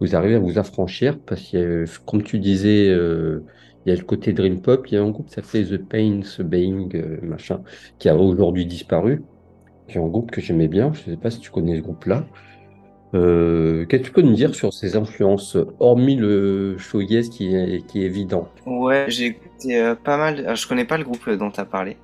Vous 0.00 0.16
arrivez 0.16 0.36
à 0.36 0.38
vous 0.38 0.58
affranchir 0.58 1.18
parce 1.26 1.42
que, 1.50 1.84
comme 2.06 2.22
tu 2.22 2.38
disais, 2.38 2.90
il 3.86 3.90
y 3.90 3.92
a 3.92 3.98
le 3.98 4.04
côté 4.04 4.32
dream 4.32 4.60
pop. 4.60 4.86
Il 4.88 4.94
y 4.94 4.96
a 4.96 5.02
un 5.02 5.10
groupe 5.10 5.26
qui 5.28 5.34
s'appelait 5.34 5.64
The 5.64 5.78
Pains 5.78 6.22
Baying, 6.40 6.96
euh, 6.96 7.18
machin, 7.22 7.62
qui 7.98 8.08
a 8.08 8.16
aujourd'hui 8.16 8.66
disparu. 8.66 9.22
C'est 9.88 9.98
un 9.98 10.06
groupe 10.06 10.30
que 10.30 10.40
j'aimais 10.40 10.68
bien. 10.68 10.92
Je 10.94 11.10
ne 11.10 11.16
sais 11.16 11.20
pas 11.20 11.30
si 11.30 11.40
tu 11.40 11.50
connais 11.50 11.76
ce 11.76 11.82
groupe-là. 11.82 12.24
Euh, 13.14 13.84
Qu'est-ce 13.86 14.02
que 14.02 14.06
tu 14.06 14.12
peux 14.12 14.22
nous 14.22 14.34
dire 14.34 14.54
sur 14.54 14.72
ces 14.72 14.96
influences, 14.96 15.56
hormis 15.78 16.16
le 16.16 16.76
shoegaze 16.78 17.28
qui 17.28 17.54
est, 17.54 17.86
qui 17.86 18.02
est 18.02 18.06
évident? 18.06 18.48
Ouais, 18.66 19.06
j'ai 19.08 19.26
écouté 19.26 19.78
euh, 19.78 19.94
pas 19.94 20.16
mal. 20.16 20.40
alors, 20.40 20.56
je 20.56 20.66
connais 20.66 20.84
pas 20.84 20.98
le 20.98 21.04
groupe 21.04 21.30
dont 21.30 21.50
tu 21.50 21.60
as 21.60 21.64
parlé, 21.64 21.96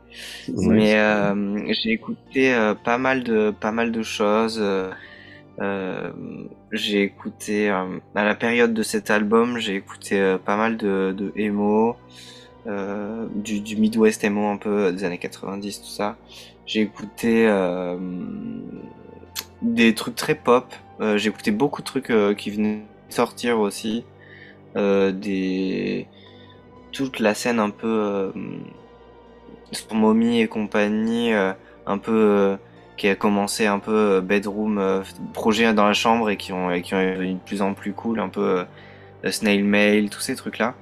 mais 0.49 0.95
euh, 0.95 1.59
j'ai 1.73 1.91
écouté 1.93 2.55
euh, 2.55 2.75
pas 2.75 2.99
mal 2.99 3.25
de 3.25 3.51
pas 3.51 3.73
mal 3.73 3.91
de 3.91 4.03
choses. 4.03 4.63
Euh, 5.61 6.11
j'ai 6.73 7.03
écouté 7.03 7.71
euh, 7.71 7.99
à 8.15 8.25
la 8.25 8.35
période 8.35 8.73
de 8.73 8.83
cet 8.83 9.11
album, 9.11 9.59
j'ai 9.59 9.75
écouté 9.75 10.19
euh, 10.19 10.39
pas 10.39 10.57
mal 10.57 10.77
de, 10.77 11.15
de 11.17 11.33
emo, 11.37 11.97
du, 13.35 13.61
du 13.61 13.77
Midwest 13.77 14.23
emo 14.25 14.49
un 14.49 14.57
peu 14.57 14.93
des 14.93 15.05
années 15.05 15.19
90, 15.19 15.81
tout 15.81 15.87
ça. 15.87 16.17
J'ai 16.67 16.83
écouté 16.83 17.49
des 19.63 19.95
trucs 19.95 20.15
très 20.15 20.35
pop. 20.35 20.67
Euh, 21.01 21.17
j'ai 21.19 21.31
écouté 21.31 21.51
beaucoup 21.51 21.83
de 21.83 21.87
trucs 21.87 22.13
qui 22.37 22.51
venaient 22.51 22.83
sortir 23.09 23.59
aussi. 23.59 24.05
Euh, 24.77 25.11
des 25.11 26.07
toute 26.93 27.19
la 27.19 27.35
scène 27.35 27.59
un 27.59 27.71
peu 27.71 28.33
Mommy 29.93 30.41
et 30.41 30.49
compagnie, 30.49 31.33
un 31.33 31.99
peu 31.99 32.57
qui 33.01 33.09
a 33.09 33.15
commencé 33.15 33.65
un 33.65 33.79
peu 33.79 33.95
euh, 33.95 34.21
bedroom 34.21 34.77
euh, 34.77 35.01
projet 35.33 35.73
dans 35.73 35.87
la 35.87 35.95
chambre 35.95 36.29
et 36.29 36.37
qui 36.37 36.53
ont 36.53 36.71
et 36.71 36.83
qui 36.83 36.95
ont 36.95 37.03
devenu 37.03 37.33
de 37.33 37.39
plus 37.39 37.63
en 37.63 37.73
plus 37.73 37.95
cool, 37.95 38.21
un 38.21 38.29
peu 38.29 38.67
euh, 39.25 39.31
Snail 39.31 39.63
Mail, 39.63 40.11
tous 40.11 40.21
ces 40.21 40.37
trucs 40.37 40.59
là. 40.59 40.75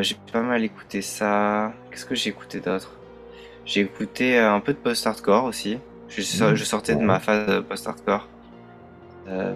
J'ai 0.00 0.16
pas 0.32 0.40
mal 0.40 0.62
écouté 0.62 1.02
ça. 1.02 1.72
Qu'est-ce 1.90 2.06
que 2.06 2.14
j'ai 2.14 2.30
écouté 2.30 2.60
d'autre? 2.60 2.92
J'ai 3.64 3.80
écouté 3.80 4.38
un 4.38 4.60
peu 4.60 4.72
de 4.72 4.78
post-hardcore 4.78 5.44
aussi. 5.44 5.78
Je, 6.08 6.22
je 6.22 6.64
sortais 6.64 6.94
de 6.94 7.02
ma 7.02 7.18
phase 7.18 7.62
post-hardcore. 7.68 8.28
Euh, 9.28 9.54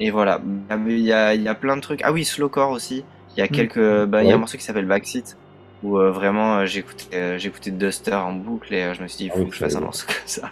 et 0.00 0.10
voilà. 0.10 0.40
Il 0.86 0.98
y 0.98 1.12
a, 1.12 1.34
il 1.34 1.42
y 1.42 1.48
a 1.48 1.54
plein 1.54 1.76
de 1.76 1.80
trucs. 1.80 2.02
Ah 2.02 2.12
oui, 2.12 2.24
slowcore 2.24 2.70
aussi. 2.70 3.04
Il 3.36 3.40
y 3.40 3.42
a 3.42 3.48
quelques. 3.48 4.04
Bah, 4.06 4.24
il 4.24 4.28
y 4.28 4.32
a 4.32 4.34
un 4.34 4.38
morceau 4.38 4.58
qui 4.58 4.64
s'appelle 4.64 4.86
Backseat 4.86 5.36
où 5.82 5.98
euh, 5.98 6.10
vraiment 6.10 6.58
euh, 6.58 6.66
j'écoutais 6.66 7.16
euh, 7.16 7.38
j'écoutais 7.38 7.70
Duster 7.70 8.14
en 8.14 8.32
boucle 8.32 8.72
et 8.74 8.94
je 8.94 9.02
me 9.02 9.08
suis 9.08 9.18
dit 9.18 9.24
il 9.26 9.32
Ah 9.32 9.36
faut 9.36 9.44
oui, 9.44 9.48
que 9.48 9.54
je 9.54 9.60
fasse 9.60 9.76
un 9.76 9.80
morceau 9.80 10.06
comme 10.06 10.16
ça. 10.26 10.50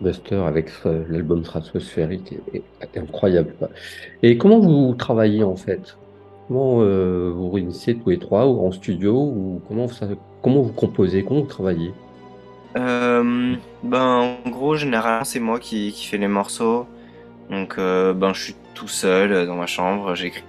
Buster 0.00 0.36
avec 0.46 0.70
l'album 0.84 1.44
stratosphérique 1.44 2.34
est, 2.54 2.62
est 2.80 2.98
incroyable. 2.98 3.54
Et 4.22 4.38
comment 4.38 4.60
vous 4.60 4.94
travaillez 4.94 5.42
en 5.42 5.56
fait? 5.56 5.98
Comment 6.46 6.80
euh, 6.82 7.32
vous 7.34 7.50
réunissez 7.50 7.96
tous 7.98 8.10
les 8.10 8.18
trois 8.18 8.46
ou 8.46 8.64
en 8.66 8.72
studio 8.72 9.12
ou 9.14 9.60
comment 9.68 9.88
ça, 9.88 10.06
comment 10.42 10.62
vous 10.62 10.72
composez, 10.72 11.24
comment 11.24 11.40
vous 11.40 11.46
travaillez? 11.46 11.92
Euh, 12.76 13.56
ben 13.82 14.38
en 14.44 14.50
gros 14.50 14.76
généralement 14.76 15.24
c'est 15.24 15.40
moi 15.40 15.58
qui, 15.58 15.92
qui 15.92 16.06
fais 16.06 16.18
les 16.18 16.28
morceaux. 16.28 16.86
Donc 17.50 17.76
euh, 17.78 18.12
ben 18.14 18.32
je 18.34 18.42
suis 18.44 18.56
tout 18.74 18.88
seul 18.88 19.46
dans 19.46 19.56
ma 19.56 19.66
chambre, 19.66 20.14
j'écris 20.14 20.44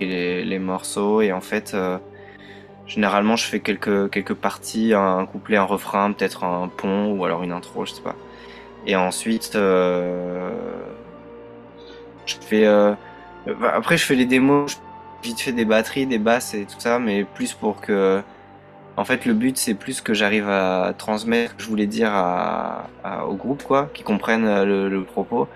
les, 0.00 0.44
les 0.44 0.58
morceaux 0.58 1.22
et 1.22 1.32
en 1.32 1.40
fait 1.40 1.76
généralement 2.94 3.36
je 3.36 3.46
fais 3.46 3.60
quelques 3.60 4.10
quelques 4.10 4.34
parties, 4.34 4.92
un 4.94 5.26
couplet, 5.26 5.56
un 5.56 5.64
refrain, 5.64 6.12
peut-être 6.12 6.44
un 6.44 6.68
pont 6.68 7.12
ou 7.12 7.24
alors 7.24 7.42
une 7.42 7.52
intro, 7.52 7.84
je 7.86 7.92
sais 7.94 8.02
pas. 8.02 8.20
Et 8.86 8.96
ensuite 8.96 9.54
euh, 9.56 10.50
je 12.26 12.36
fais 12.40 12.66
euh, 12.66 12.94
bah, 13.46 13.72
après 13.74 13.96
je 13.96 14.04
fais 14.04 14.14
les 14.14 14.26
démos, 14.26 14.72
je- 14.72 14.78
vite 15.28 15.40
fait 15.40 15.52
des 15.52 15.64
batteries, 15.64 16.06
des 16.06 16.18
basses 16.18 16.54
et 16.54 16.66
tout 16.66 16.80
ça, 16.80 16.98
mais 16.98 17.24
plus 17.24 17.54
pour 17.54 17.80
que 17.80 18.24
en 18.96 19.04
fait, 19.06 19.26
le 19.26 19.34
but, 19.34 19.58
c'est 19.58 19.74
plus 19.74 20.02
que 20.02 20.14
j'arrive 20.14 20.48
à 20.50 20.94
transmettre 20.98 21.54
je 21.58 21.66
voulais 21.68 21.86
dire 21.86 22.12
au 23.26 23.36
groupe, 23.36 23.62
quoi, 23.64 23.90
qui 23.94 24.02
comprennent 24.02 24.46
euh, 24.46 24.64
le, 24.64 24.88
le 24.88 25.04
propos. 25.04 25.48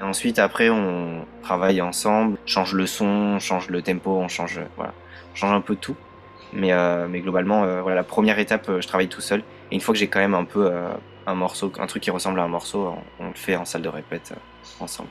Et 0.00 0.04
ensuite, 0.04 0.38
après, 0.38 0.70
on 0.70 1.26
travaille 1.42 1.80
ensemble, 1.82 2.38
change 2.46 2.74
le 2.74 2.86
son, 2.86 3.06
on 3.06 3.40
change 3.40 3.68
le 3.70 3.82
tempo, 3.82 4.12
on 4.18 4.28
change, 4.28 4.60
voilà, 4.76 4.94
on 5.32 5.36
change 5.36 5.52
un 5.54 5.60
peu 5.62 5.76
tout. 5.76 5.96
Mais, 6.56 6.72
euh, 6.72 7.06
mais 7.08 7.20
globalement, 7.20 7.64
euh, 7.64 7.82
voilà, 7.82 7.96
la 7.96 8.02
première 8.02 8.38
étape, 8.38 8.68
euh, 8.68 8.80
je 8.80 8.88
travaille 8.88 9.08
tout 9.08 9.20
seul. 9.20 9.40
Et 9.70 9.74
une 9.74 9.80
fois 9.80 9.92
que 9.92 9.98
j'ai 9.98 10.06
quand 10.08 10.20
même 10.20 10.34
un 10.34 10.44
peu 10.44 10.70
un 11.26 11.34
morceau, 11.34 11.70
un 11.78 11.86
truc 11.86 12.02
qui 12.02 12.10
ressemble 12.10 12.40
à 12.40 12.44
un 12.44 12.48
morceau, 12.48 12.94
on, 13.20 13.28
le 13.28 13.34
fait 13.34 13.56
en 13.56 13.64
salle 13.64 13.82
de 13.82 13.88
répète 13.88 14.32
ensemble. 14.80 15.08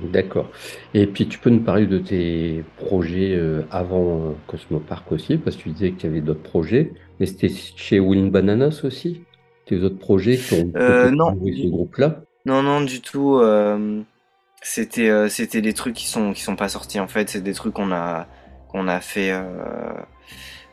D'accord. 0.00 0.48
Et 0.94 1.06
puis 1.06 1.26
tu 1.26 1.38
peux 1.38 1.50
nous 1.50 1.60
parler 1.60 1.86
de 1.86 1.98
tes 1.98 2.62
projets 2.76 3.36
avant 3.70 4.28
euh, 4.28 4.32
Cosmo 4.46 4.78
Park 4.78 5.10
aussi, 5.10 5.36
parce 5.38 5.56
que 5.56 5.62
tu 5.62 5.70
disais 5.70 5.92
qu'il 5.92 6.08
y 6.08 6.12
avait 6.12 6.20
d'autres 6.20 6.42
projets, 6.42 6.92
mais 7.18 7.26
c'était 7.26 7.48
chez 7.48 7.98
Win 7.98 8.30
Bananas 8.30 8.82
aussi? 8.84 9.22
Tes 9.66 9.82
autres 9.82 9.98
projets 9.98 10.36
qui 10.36 10.54
ont 10.54 10.70
Euh, 10.76 11.10
non. 11.10 11.34
ce 11.34 11.68
groupe-là? 11.68 12.20
Non, 12.46 12.62
non, 12.62 12.80
du 12.82 13.00
tout. 13.00 13.36
euh, 13.38 14.00
c'était, 14.62 15.08
euh, 15.08 15.28
c'était 15.28 15.62
des 15.62 15.72
trucs 15.74 15.94
qui 15.94 16.06
sont, 16.06 16.32
qui 16.32 16.42
sont 16.42 16.56
pas 16.56 16.68
sortis 16.68 17.00
en 17.00 17.08
fait. 17.08 17.28
C'est 17.28 17.42
des 17.42 17.52
trucs 17.54 17.74
qu'on 17.74 17.90
a, 17.90 18.26
qu'on 18.68 18.86
a 18.86 19.00
fait, 19.00 19.32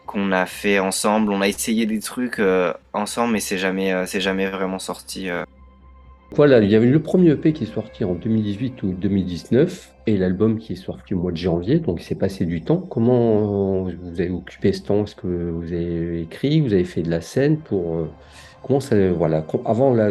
qu'on 0.05 0.31
a 0.31 0.45
fait 0.45 0.79
ensemble. 0.79 1.31
On 1.31 1.41
a 1.41 1.47
essayé 1.47 1.85
des 1.85 1.99
trucs 1.99 2.39
euh, 2.39 2.73
ensemble, 2.93 3.33
mais 3.33 3.39
c'est 3.39 3.57
jamais, 3.57 3.93
euh, 3.93 4.05
c'est 4.05 4.21
jamais 4.21 4.47
vraiment 4.49 4.79
sorti. 4.79 5.29
euh. 5.29 5.43
Voilà, 6.31 6.59
il 6.59 6.69
y 6.69 6.75
avait 6.75 6.87
le 6.87 7.01
premier 7.01 7.31
EP 7.31 7.53
qui 7.53 7.63
est 7.63 7.73
sorti 7.73 8.03
en 8.03 8.13
2018 8.15 8.83
ou 8.83 8.93
2019 8.93 9.93
et 10.07 10.17
l'album 10.17 10.57
qui 10.57 10.73
est 10.73 10.75
sorti 10.75 11.13
au 11.13 11.19
mois 11.19 11.31
de 11.31 11.37
janvier, 11.37 11.79
donc 11.79 12.01
il 12.01 12.03
s'est 12.03 12.15
passé 12.15 12.45
du 12.45 12.61
temps. 12.61 12.77
Comment 12.77 13.85
euh, 13.87 13.91
vous 14.01 14.19
avez 14.19 14.31
occupé 14.31 14.73
ce 14.73 14.81
temps? 14.83 15.03
Est-ce 15.03 15.15
que 15.15 15.27
vous 15.27 15.71
avez 15.71 16.21
écrit, 16.21 16.61
vous 16.61 16.73
avez 16.73 16.83
fait 16.83 17.03
de 17.03 17.09
la 17.11 17.21
scène 17.21 17.59
pour... 17.59 17.95
euh, 17.95 18.09
comment 18.63 18.79
ça... 18.79 18.95
Voilà, 19.11 19.41
com- 19.43 19.61
avant 19.65 19.93
la- 19.93 20.09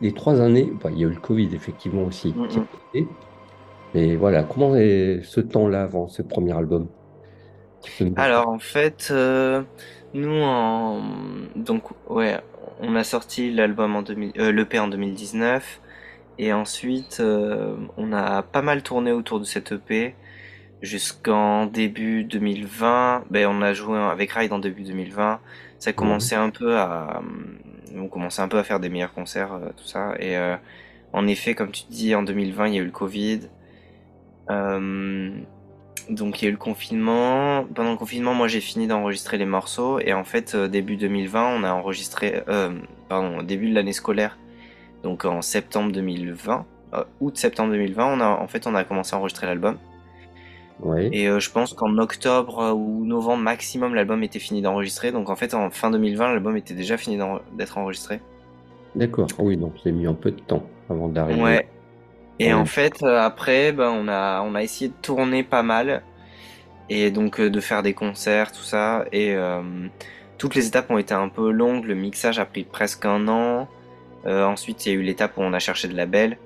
les 0.00 0.12
trois 0.12 0.40
années, 0.40 0.72
il 0.92 0.98
y 0.98 1.04
a 1.04 1.08
eu 1.08 1.10
le 1.10 1.20
Covid 1.20 1.50
effectivement 1.54 2.02
aussi. 2.04 2.32
qui 2.32 2.38
a 2.38 2.60
Mhm. 2.60 2.66
été. 2.94 3.08
Mais 3.94 4.16
voilà, 4.16 4.42
comment 4.44 4.74
est 4.76 5.20
ce 5.24 5.40
temps-là 5.40 5.82
avant 5.82 6.08
ce 6.08 6.22
premier 6.22 6.56
album? 6.56 6.86
Alors 8.16 8.48
en 8.48 8.58
fait, 8.58 9.08
euh, 9.10 9.62
nous 10.14 10.42
en, 10.42 11.02
donc 11.56 11.84
ouais, 12.08 12.38
on 12.80 12.94
a 12.96 13.04
sorti 13.04 13.50
l'album 13.50 13.96
en 13.96 14.02
2000, 14.02 14.32
euh, 14.38 14.52
l'EP 14.52 14.78
en 14.78 14.88
2019 14.88 15.80
et 16.38 16.52
ensuite 16.52 17.18
euh, 17.20 17.76
on 17.96 18.12
a 18.12 18.42
pas 18.42 18.62
mal 18.62 18.82
tourné 18.82 19.12
autour 19.12 19.40
de 19.40 19.44
cette 19.44 19.72
EP 19.72 20.14
jusqu'en 20.82 21.66
début 21.66 22.24
2020. 22.24 23.24
Ben 23.30 23.46
on 23.48 23.62
a 23.62 23.72
joué 23.72 23.98
avec 23.98 24.32
Ride 24.32 24.52
en 24.52 24.58
début 24.58 24.82
2020. 24.82 25.40
Ça 25.78 25.92
commençait 25.92 26.36
un 26.36 26.50
peu 26.50 26.76
à, 26.78 27.22
on 27.96 28.08
commençait 28.08 28.42
un 28.42 28.48
peu 28.48 28.58
à 28.58 28.64
faire 28.64 28.80
des 28.80 28.88
meilleurs 28.90 29.14
concerts, 29.14 29.58
tout 29.76 29.86
ça. 29.86 30.14
Et 30.18 30.36
en 31.12 31.26
effet, 31.26 31.54
comme 31.54 31.70
tu 31.70 31.84
dis, 31.88 32.14
en 32.14 32.22
2020 32.22 32.68
il 32.68 32.74
y 32.74 32.78
a 32.78 32.82
eu 32.82 32.84
le 32.84 32.90
Covid. 32.90 33.40
Euh, 34.50 35.30
donc 36.10 36.40
il 36.40 36.44
y 36.44 36.46
a 36.46 36.48
eu 36.48 36.52
le 36.52 36.58
confinement. 36.58 37.64
Pendant 37.74 37.92
le 37.92 37.96
confinement, 37.96 38.34
moi 38.34 38.48
j'ai 38.48 38.60
fini 38.60 38.86
d'enregistrer 38.86 39.38
les 39.38 39.46
morceaux 39.46 39.98
et 40.00 40.12
en 40.12 40.24
fait 40.24 40.54
euh, 40.54 40.68
début 40.68 40.96
2020, 40.96 41.56
on 41.56 41.64
a 41.64 41.72
enregistré, 41.72 42.42
euh, 42.48 42.70
pardon, 43.08 43.42
début 43.42 43.70
de 43.70 43.74
l'année 43.74 43.92
scolaire, 43.92 44.38
donc 45.02 45.24
en 45.24 45.42
septembre 45.42 45.92
2020, 45.92 46.66
euh, 46.94 47.04
août-septembre 47.20 47.72
2020, 47.72 48.18
on 48.18 48.20
a 48.20 48.26
en 48.26 48.48
fait 48.48 48.66
on 48.66 48.74
a 48.74 48.84
commencé 48.84 49.14
à 49.14 49.18
enregistrer 49.18 49.46
l'album. 49.46 49.78
Ouais, 50.82 51.10
Et 51.12 51.28
euh, 51.28 51.40
je 51.40 51.50
pense 51.50 51.74
qu'en 51.74 51.98
octobre 51.98 52.72
ou 52.74 53.04
novembre 53.04 53.42
maximum, 53.42 53.94
l'album 53.94 54.22
était 54.22 54.38
fini 54.38 54.62
d'enregistrer. 54.62 55.12
Donc 55.12 55.28
en 55.28 55.36
fait 55.36 55.52
en 55.54 55.70
fin 55.70 55.90
2020, 55.90 56.32
l'album 56.32 56.56
était 56.56 56.74
déjà 56.74 56.96
fini 56.96 57.18
d'être 57.52 57.78
enregistré. 57.78 58.20
d'accord. 58.94 59.28
Oui, 59.38 59.56
donc 59.56 59.74
a 59.84 59.90
mis 59.90 60.06
un 60.06 60.14
peu 60.14 60.30
de 60.30 60.40
temps 60.40 60.64
avant 60.88 61.08
d'arriver. 61.08 61.42
Ouais. 61.42 61.68
Et 62.40 62.54
en 62.54 62.64
fait, 62.64 63.02
euh, 63.02 63.20
après, 63.20 63.70
ben, 63.70 63.90
on 63.90 64.08
a, 64.08 64.40
on 64.40 64.54
a 64.54 64.62
essayé 64.62 64.88
de 64.88 64.94
tourner 65.02 65.42
pas 65.42 65.62
mal. 65.62 66.02
Et 66.88 67.10
donc, 67.10 67.38
euh, 67.38 67.50
de 67.50 67.60
faire 67.60 67.82
des 67.82 67.92
concerts, 67.92 68.50
tout 68.50 68.62
ça. 68.62 69.04
Et 69.12 69.34
euh, 69.34 69.62
toutes 70.38 70.54
les 70.54 70.66
étapes 70.66 70.90
ont 70.90 70.96
été 70.96 71.12
un 71.12 71.28
peu 71.28 71.50
longues. 71.50 71.84
Le 71.84 71.94
mixage 71.94 72.38
a 72.38 72.46
pris 72.46 72.64
presque 72.64 73.04
un 73.04 73.28
an. 73.28 73.68
Euh, 74.26 74.44
ensuite, 74.44 74.86
il 74.86 74.88
y 74.88 74.92
a 74.92 74.98
eu 74.98 75.02
l'étape 75.02 75.36
où 75.36 75.42
on 75.42 75.52
a 75.52 75.58
cherché 75.58 75.86
de 75.86 75.94
label. 75.94 76.38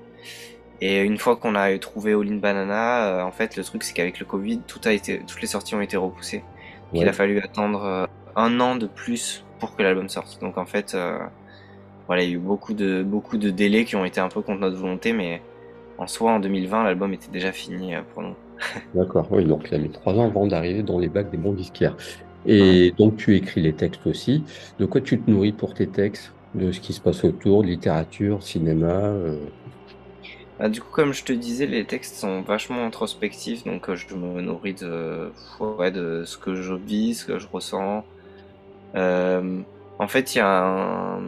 Et 0.81 1.01
une 1.01 1.17
fois 1.17 1.37
qu'on 1.37 1.55
a 1.55 1.79
trouvé 1.79 2.13
All 2.13 2.29
in 2.29 2.37
Banana, 2.37 3.07
euh, 3.07 3.23
en 3.23 3.31
fait, 3.31 3.57
le 3.57 3.63
truc, 3.63 3.85
c'est 3.85 3.95
qu'avec 3.95 4.19
le 4.19 4.27
Covid, 4.27 4.63
tout 4.67 4.81
a 4.85 4.93
été, 4.93 5.21
toutes 5.27 5.41
les 5.41 5.47
sorties 5.47 5.77
ont 5.77 5.81
été 5.81 5.97
repoussées. 5.97 6.43
Donc, 6.93 7.03
il 7.03 7.09
a 7.09 7.13
fallu 7.13 7.39
attendre 7.39 7.85
euh, 7.85 8.07
un 8.35 8.59
an 8.59 8.75
de 8.75 8.87
plus 8.87 9.45
pour 9.61 9.77
que 9.77 9.83
l'album 9.85 10.09
sorte. 10.09 10.41
Donc, 10.41 10.59
en 10.59 10.67
fait, 10.67 10.97
voilà, 12.07 12.23
il 12.23 12.29
y 12.29 12.33
a 12.33 12.35
eu 12.35 12.39
beaucoup 12.39 12.75
de, 12.75 13.03
beaucoup 13.03 13.39
de 13.39 13.51
délais 13.51 13.85
qui 13.85 13.97
ont 13.97 14.05
été 14.05 14.21
un 14.21 14.29
peu 14.29 14.43
contre 14.43 14.61
notre 14.61 14.77
volonté, 14.77 15.13
mais 15.13 15.41
en 15.99 16.07
soi, 16.07 16.33
en 16.33 16.41
2020, 16.41 16.85
l'album 16.85 17.13
était 17.13 17.31
déjà 17.31 17.53
fini 17.53 17.95
euh, 17.95 18.01
pour 18.13 18.23
nous. 18.23 18.35
D'accord, 18.95 19.27
oui, 19.31 19.45
donc 19.45 19.69
il 19.71 19.75
a 19.75 19.79
mis 19.79 19.91
trois 19.91 20.15
ans 20.15 20.27
avant 20.27 20.47
d'arriver 20.47 20.83
dans 20.83 20.99
les 20.99 21.09
bacs 21.09 21.31
des 21.31 21.37
bons 21.37 21.53
disquaires. 21.53 21.97
Et 22.47 22.93
donc 22.99 23.17
tu 23.17 23.37
écris 23.37 23.63
les 23.63 23.73
textes 23.73 24.07
aussi. 24.07 24.45
De 24.79 24.87
quoi 24.87 25.01
tu 25.01 25.19
te 25.19 25.31
nourris 25.31 25.53
pour 25.53 25.75
tes 25.75 25.87
textes? 25.87 26.33
De 26.55 26.71
ce 26.71 26.81
qui 26.81 26.93
se 26.93 27.01
passe 27.01 27.25
autour, 27.25 27.63
de 27.63 27.69
littérature, 27.69 28.43
cinéma 28.43 28.87
euh, 28.87 29.39
Bah, 30.59 30.69
du 30.69 30.81
coup, 30.81 30.91
comme 30.93 31.13
je 31.13 31.25
te 31.25 31.33
disais, 31.33 31.67
les 31.67 31.85
textes 31.85 32.15
sont 32.15 32.43
vachement 32.43 32.85
introspectifs, 32.87 33.65
donc 33.65 33.89
euh, 33.89 33.97
je 33.97 34.15
me 34.15 34.41
nourris 34.41 34.75
de, 34.75 35.33
ouais, 35.59 35.91
de 35.91 36.23
ce 36.25 36.39
que 36.39 36.55
je 36.55 36.75
vis, 36.75 37.15
ce 37.15 37.25
que 37.25 37.39
je 37.39 37.49
ressens. 37.51 38.05
Euh, 38.95 39.61
en 39.99 40.07
fait, 40.07 40.35
il 40.35 40.39
y 40.39 40.41
a 40.43 40.65
un, 40.65 41.21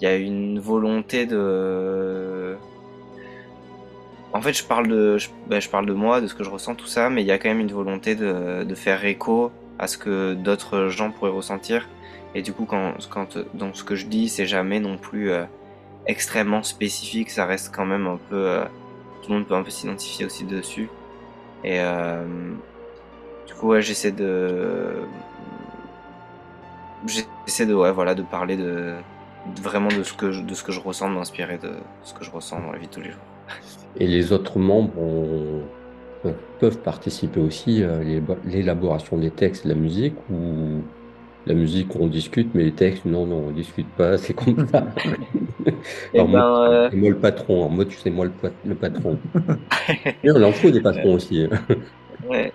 il 0.00 0.04
y 0.04 0.06
a 0.06 0.16
une 0.16 0.58
volonté 0.58 1.26
de, 1.26 2.56
en 4.32 4.40
fait, 4.40 4.52
je 4.54 4.64
parle 4.64 4.88
de, 4.88 5.18
je, 5.18 5.28
ben, 5.46 5.60
je 5.60 5.68
parle 5.68 5.86
de 5.86 5.92
moi, 5.92 6.20
de 6.20 6.26
ce 6.26 6.34
que 6.34 6.44
je 6.44 6.50
ressens, 6.50 6.74
tout 6.74 6.86
ça, 6.86 7.10
mais 7.10 7.22
il 7.22 7.26
y 7.26 7.32
a 7.32 7.38
quand 7.38 7.48
même 7.48 7.60
une 7.60 7.72
volonté 7.72 8.14
de, 8.14 8.64
de 8.64 8.74
faire 8.74 9.04
écho 9.04 9.52
à 9.78 9.86
ce 9.86 9.98
que 9.98 10.34
d'autres 10.34 10.88
gens 10.88 11.10
pourraient 11.10 11.30
ressentir. 11.30 11.88
Et 12.34 12.42
du 12.42 12.52
coup, 12.52 12.64
quand, 12.64 12.94
quand, 13.10 13.38
ce 13.74 13.84
que 13.84 13.94
je 13.94 14.06
dis, 14.06 14.28
c'est 14.28 14.46
jamais 14.46 14.80
non 14.80 14.96
plus 14.96 15.30
euh, 15.30 15.44
extrêmement 16.06 16.62
spécifique, 16.62 17.30
ça 17.30 17.44
reste 17.44 17.74
quand 17.74 17.84
même 17.84 18.06
un 18.06 18.18
peu, 18.30 18.36
euh, 18.48 18.64
tout 19.22 19.30
le 19.30 19.38
monde 19.38 19.46
peut 19.46 19.54
un 19.54 19.62
peu 19.62 19.70
s'identifier 19.70 20.24
aussi 20.24 20.44
dessus. 20.44 20.88
Et 21.64 21.80
euh, 21.80 22.24
du 23.46 23.54
coup, 23.54 23.68
ouais, 23.68 23.82
j'essaie 23.82 24.12
de, 24.12 25.08
j'essaie 27.06 27.66
de, 27.66 27.74
ouais, 27.74 27.92
voilà, 27.92 28.14
de 28.14 28.22
parler 28.22 28.56
de, 28.56 28.94
de- 29.46 29.60
vraiment 29.60 29.88
de 29.88 30.02
ce 30.02 30.12
que 30.14 30.32
je, 30.32 30.40
de 30.40 30.54
ce 30.54 30.62
que 30.64 30.72
je 30.72 30.80
ressens, 30.80 31.10
de 31.10 31.14
m'inspirer 31.14 31.58
de 31.58 31.72
ce 32.02 32.14
que 32.14 32.24
je 32.24 32.30
ressens 32.30 32.60
dans 32.60 32.72
la 32.72 32.78
vie 32.78 32.86
de 32.88 32.92
tous 32.92 33.00
les 33.00 33.10
jours. 33.10 33.20
Et 33.96 34.06
les 34.06 34.32
autres 34.32 34.58
membres 34.58 34.98
ont- 34.98 35.62
peuvent- 36.22 36.34
peuvent 36.60 36.78
participer 36.82 37.40
aussi 37.40 37.82
à 37.84 38.02
l'élab- 38.02 38.38
l'élaboration 38.44 39.18
des 39.18 39.30
textes, 39.30 39.64
de 39.64 39.70
la 39.70 39.74
musique 39.76 40.16
ou 40.30 40.82
La 41.46 41.54
musique, 41.54 41.96
on 41.96 42.06
discute, 42.06 42.54
mais 42.54 42.64
les 42.64 42.74
textes, 42.74 43.04
non, 43.04 43.26
non, 43.26 43.48
on 43.48 43.50
discute 43.50 43.88
pas, 43.96 44.16
c'est 44.18 44.34
comme 44.34 44.66
ça. 44.68 44.94
Eh 46.14 46.22
moi, 46.22 46.26
ben, 46.26 46.46
euh, 46.72 46.88
c'est 46.90 46.96
moi 46.96 47.10
le 47.10 47.18
patron. 47.18 47.68
Moi, 47.68 47.84
tu 47.84 47.96
sais, 47.98 48.10
moi 48.10 48.26
le, 48.26 48.30
pa- 48.32 48.50
le 48.64 48.74
patron. 48.76 49.18
Mais 50.22 50.30
on 50.34 50.42
en 50.42 50.52
faut 50.52 50.70
des 50.70 50.80
patrons 50.80 51.14
aussi. 51.14 51.46
ouais. 52.28 52.52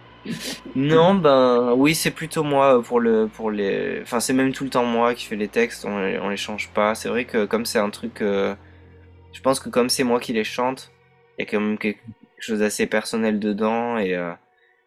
Non, 0.75 1.15
ben 1.15 1.73
oui, 1.77 1.95
c'est 1.95 2.11
plutôt 2.11 2.43
moi 2.43 2.81
pour 2.83 2.99
le 2.99 3.27
pour 3.27 3.51
les. 3.51 3.99
Enfin, 4.01 4.19
c'est 4.19 4.33
même 4.33 4.51
tout 4.53 4.63
le 4.65 4.69
temps 4.69 4.85
moi 4.85 5.13
qui 5.13 5.25
fais 5.25 5.35
les 5.35 5.47
textes. 5.47 5.85
On 5.85 5.99
les, 5.99 6.19
on 6.19 6.29
les 6.29 6.37
change 6.37 6.69
pas. 6.73 6.95
C'est 6.95 7.09
vrai 7.09 7.25
que 7.25 7.45
comme 7.45 7.65
c'est 7.65 7.79
un 7.79 7.89
truc, 7.89 8.21
euh, 8.21 8.55
je 9.33 9.41
pense 9.41 9.59
que 9.59 9.69
comme 9.69 9.89
c'est 9.89 10.03
moi 10.03 10.19
qui 10.19 10.33
les 10.33 10.43
chante, 10.43 10.91
il 11.37 11.43
y 11.43 11.47
a 11.47 11.49
quand 11.49 11.59
même 11.59 11.77
quelque 11.77 11.99
chose 12.39 12.59
d'assez 12.59 12.87
personnel 12.87 13.39
dedans. 13.39 13.97
Et 13.97 14.15
euh, 14.15 14.31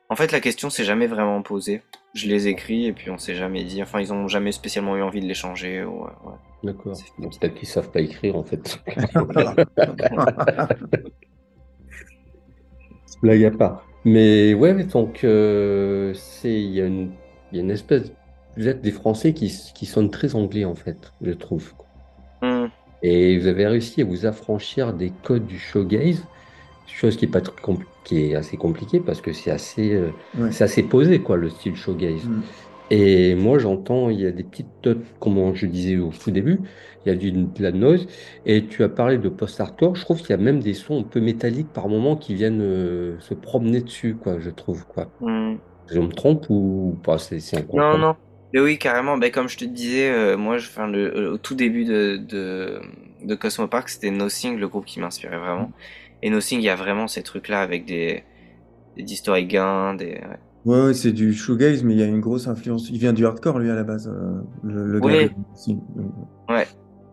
en 0.09 0.17
fait, 0.17 0.33
la 0.33 0.41
question 0.41 0.71
s'est 0.71 0.85
jamais 0.85 1.07
vraiment 1.07 1.43
posée. 1.43 1.83
Je 2.15 2.27
les 2.27 2.49
écris 2.49 2.87
et 2.87 2.93
puis 2.93 3.11
on 3.11 3.19
s'est 3.19 3.37
jamais 3.37 3.63
dit. 3.65 3.83
Enfin, 3.83 4.01
ils 4.01 4.13
ont 4.13 4.27
jamais 4.29 4.53
spécialement 4.53 4.97
eu 4.97 5.03
envie 5.03 5.21
de 5.21 5.27
les 5.27 5.35
changer. 5.35 5.85
ou, 5.85 6.05
euh, 6.05 6.09
ouais. 6.25 6.37
D'accord. 6.63 6.97
C'est 6.97 7.07
Bon, 7.19 7.29
Peut-être 7.29 7.55
qu'ils 7.55 7.69
savent 7.69 7.91
pas 7.91 8.01
écrire, 8.01 8.37
en 8.37 8.45
fait. 8.45 8.81
Blague 13.23 13.45
à 13.45 13.51
part. 13.51 13.87
Mais 14.05 14.55
ouais, 14.55 14.73
mais 14.73 14.85
donc, 14.85 15.25
euh, 15.25 16.15
c'est, 16.15 16.55
il 16.55 16.71
y 16.71 16.81
a 16.81 16.87
une, 16.87 17.13
il 17.53 17.59
y 17.59 17.61
a 17.61 17.63
une 17.63 17.71
espèce, 17.71 18.13
vous 18.57 18.67
êtes 18.67 18.81
des 18.81 18.93
Français 18.93 19.35
qui, 19.35 19.55
qui 19.75 19.85
sonnent 19.87 20.11
très 20.11 20.35
anglais, 20.35 20.65
en 20.65 20.75
fait, 20.75 21.13
je 21.21 21.33
trouve. 21.33 21.75
Hmm. 22.41 22.67
Et 23.03 23.39
vous 23.39 23.47
avez 23.47 23.67
réussi 23.67 24.01
à 24.03 24.05
vous 24.05 24.25
affranchir 24.27 24.95
des 24.95 25.13
codes 25.23 25.47
du 25.47 25.59
showgaze, 25.59 26.25
chose 26.97 27.17
qui 27.17 27.25
est 27.27 27.29
pas 27.29 27.41
très 27.41 27.55
qui 28.05 28.31
est 28.31 28.35
assez 28.35 28.57
compliquée 28.57 29.01
parce 29.01 29.21
que 29.21 29.33
c'est 29.33 29.51
assez, 29.51 29.93
euh, 29.95 30.11
Ouais. 30.39 30.53
c'est 30.53 30.65
assez 30.65 30.83
posé, 30.83 31.21
quoi, 31.21 31.37
le 31.37 31.51
style 31.51 31.77
showgaze. 31.77 32.25
Mm. 32.25 32.43
Et 32.93 33.35
moi, 33.37 33.59
j'entends, 33.59 34.11
il 34.11 34.21
y 34.21 34.27
a 34.27 34.33
des 34.33 34.43
petites 34.43 34.67
notes, 34.85 35.05
comme 35.21 35.55
je 35.55 35.67
disais 35.67 35.97
au 35.99 36.11
tout 36.11 36.33
début, 36.33 36.61
il 37.07 37.09
y 37.09 37.13
a 37.13 37.15
du, 37.15 37.31
de 37.31 37.63
la 37.63 37.71
noise. 37.71 38.07
Et 38.47 38.67
tu 38.67 38.83
as 38.83 38.89
parlé 38.89 39.17
de 39.19 39.29
post-hardcore. 39.29 39.95
Je 39.95 40.01
trouve 40.05 40.19
qu'il 40.19 40.31
y 40.31 40.33
a 40.33 40.39
même 40.39 40.61
des 40.61 40.75
sons 40.75 41.01
un 41.01 41.05
peu 41.05 41.21
métalliques 41.21 41.73
par 41.73 41.89
moments 41.89 42.17
qui 42.17 42.35
viennent 42.35 42.63
euh, 42.63 43.17
se 43.21 43.35
promener 43.35 43.81
dessus, 43.81 44.17
quoi, 44.21 44.41
je 44.41 44.51
trouve, 44.51 44.87
quoi. 44.87 45.09
Hmm. 45.21 45.57
Je 45.89 46.01
me 46.01 46.09
trompe 46.09 46.47
ou 46.51 46.99
pas? 47.03 47.19
C'est 47.19 47.39
Non, 47.73 47.97
non. 47.97 48.17
Mais 48.53 48.61
oui, 48.61 48.79
carrément. 48.79 49.17
Ben, 49.17 49.31
comme 49.31 49.49
je 49.49 49.57
te 49.57 49.65
disais, 49.65 50.11
euh, 50.11 50.37
moi, 50.37 50.59
je, 50.59 50.67
enfin, 50.67 50.89
le, 50.89 51.33
au 51.33 51.39
tout 51.39 51.55
début 51.55 51.85
de, 51.85 52.17
de, 52.17 52.81
de 53.23 53.35
Cosmo 53.37 53.69
Park, 53.69 53.89
c'était 53.89 54.11
Nothing, 54.11 54.59
le 54.59 54.67
groupe 54.69 54.85
qui 54.87 54.99
m'inspirait 54.99 55.39
vraiment. 55.39 55.71
Et 56.23 56.31
Nothing, 56.31 56.61
il 56.61 56.65
y 56.65 56.69
a 56.69 56.77
vraiment 56.77 57.09
ces 57.09 57.23
trucs-là 57.23 57.61
avec 57.63 57.85
des, 57.87 58.25
des 58.97 59.05
historiens, 59.13 59.95
des... 59.95 60.13
ouais. 60.15 60.39
Ouais, 60.67 60.83
ouais, 60.87 60.95
c'est 60.95 61.13
du 61.13 61.33
shoegaze, 61.33 61.83
mais 61.85 61.95
il 61.95 62.01
y 62.01 62.03
a 62.03 62.07
une 62.07 62.21
grosse 62.21 62.47
influence. 62.47 62.91
Il 62.91 62.99
vient 62.99 63.15
du 63.15 63.25
hardcore, 63.25 63.59
lui, 63.59 63.71
à 63.71 63.75
la 63.75 63.83
base, 63.85 64.09
euh, 64.09 64.41
le, 64.63 64.87
le 64.87 65.01
gars 65.01 65.07
Ouais. 65.07 65.25
de- 65.25 65.31
si. 65.55 65.75
Donc, 65.97 66.13
Ouais, 66.51 66.67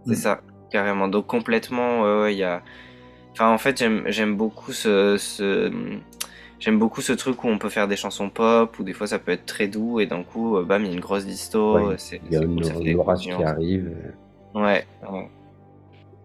c'est 0.05 0.11
Mm. 0.11 0.15
ça, 0.15 0.41
carrément. 0.69 1.07
Donc 1.07 1.27
complètement, 1.27 2.01
ouais, 2.01 2.21
ouais, 2.23 2.35
il 2.35 2.39
y 2.39 2.43
a... 2.43 2.61
Enfin, 3.31 3.49
en 3.49 3.57
fait, 3.57 3.77
j'aime, 4.07 4.35
beaucoup 4.35 4.73
ce, 4.73 5.15
ce... 5.17 5.71
J'aime 6.59 6.79
beaucoup 6.79 7.01
ce 7.01 7.13
truc 7.13 7.43
où 7.43 7.47
on 7.47 7.57
peut 7.59 7.69
faire 7.69 7.87
des 7.87 7.95
chansons 7.95 8.29
pop, 8.29 8.77
où 8.79 8.83
des 8.83 8.93
fois 8.93 9.07
ça 9.07 9.19
peut 9.19 9.31
être 9.31 9.45
très 9.45 9.67
doux, 9.67 9.99
et 10.01 10.07
d'un 10.07 10.23
coup, 10.23 10.57
euh, 10.57 10.63
bam, 10.63 10.83
il 10.83 10.87
y 10.87 10.91
a 10.91 10.93
une 10.93 10.99
grosse 10.99 11.25
disto, 11.25 11.75
Ouais, 11.75 11.95
Il 12.25 12.33
y 12.33 12.35
a 12.35 12.41
une, 12.41 12.55
cool, 12.61 12.63
qui 13.15 13.31
arrive. 13.43 13.95
Ouais, 14.55 14.85
ouais. 15.09 15.29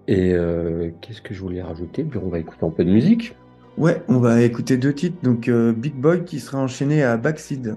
Et 0.08 0.32
euh, 0.32 0.90
qu'est-ce 1.00 1.22
que 1.22 1.34
je 1.34 1.40
voulais 1.40 1.62
rajouter? 1.62 2.06
On 2.22 2.28
va 2.28 2.38
écouter 2.38 2.64
un 2.64 2.70
peu 2.70 2.84
de 2.84 2.90
musique. 2.90 3.34
Ouais, 3.78 4.02
on 4.08 4.18
va 4.18 4.42
écouter 4.42 4.76
deux 4.76 4.92
titres. 4.92 5.16
Donc, 5.22 5.48
euh, 5.48 5.72
Big 5.72 5.94
Boy 5.94 6.24
qui 6.24 6.40
sera 6.40 6.58
enchaîné 6.58 7.02
à 7.02 7.16
Backseed. 7.16 7.76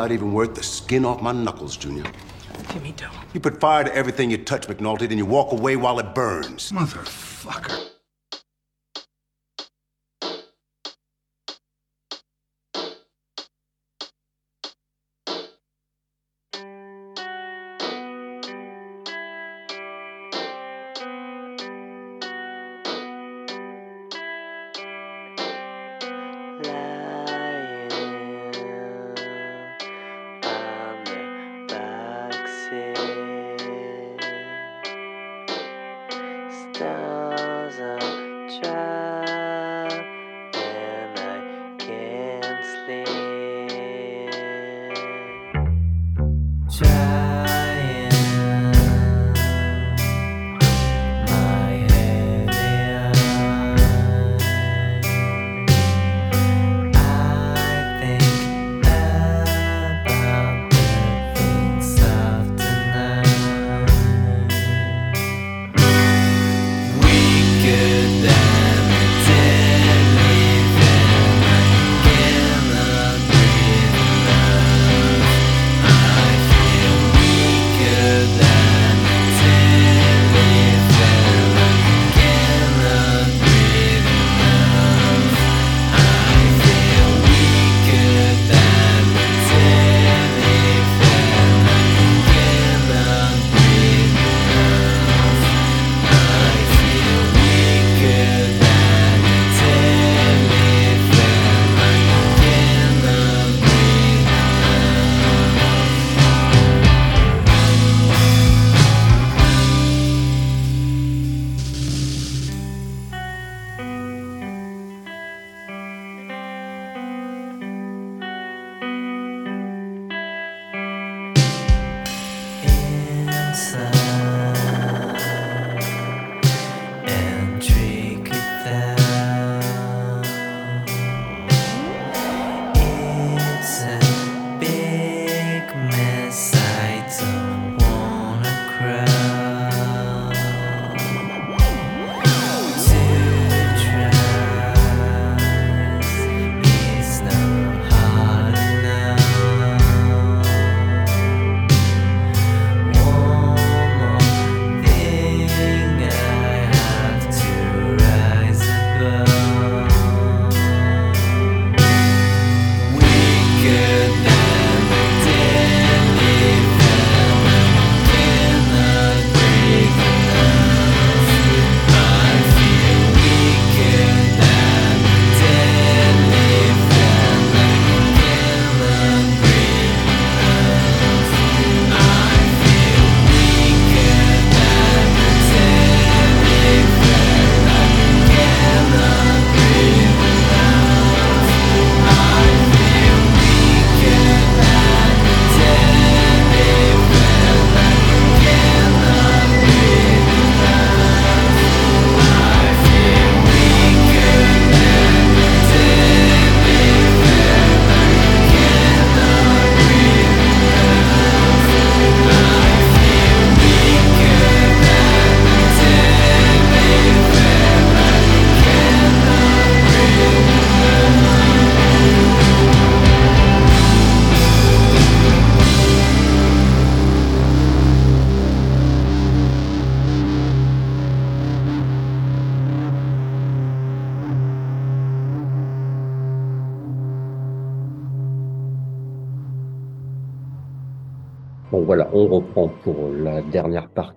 Not 0.00 0.12
even 0.12 0.32
worth 0.32 0.54
the 0.54 0.62
skin 0.62 1.04
off 1.04 1.20
my 1.20 1.30
knuckles, 1.30 1.76
Junior. 1.76 2.04
Jimmy, 2.72 2.92
don't. 2.92 3.12
You 3.34 3.40
put 3.40 3.60
fire 3.60 3.84
to 3.84 3.94
everything 3.94 4.30
you 4.30 4.38
touch, 4.38 4.66
McNulty, 4.66 5.06
then 5.06 5.18
you 5.18 5.26
walk 5.26 5.52
away 5.52 5.76
while 5.76 5.98
it 5.98 6.14
burns. 6.14 6.72
Motherfucker. 6.72 7.19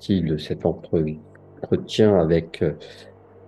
De 0.09 0.37
cet 0.37 0.65
entretien 0.65 2.15
avec 2.19 2.61
euh, 2.61 2.73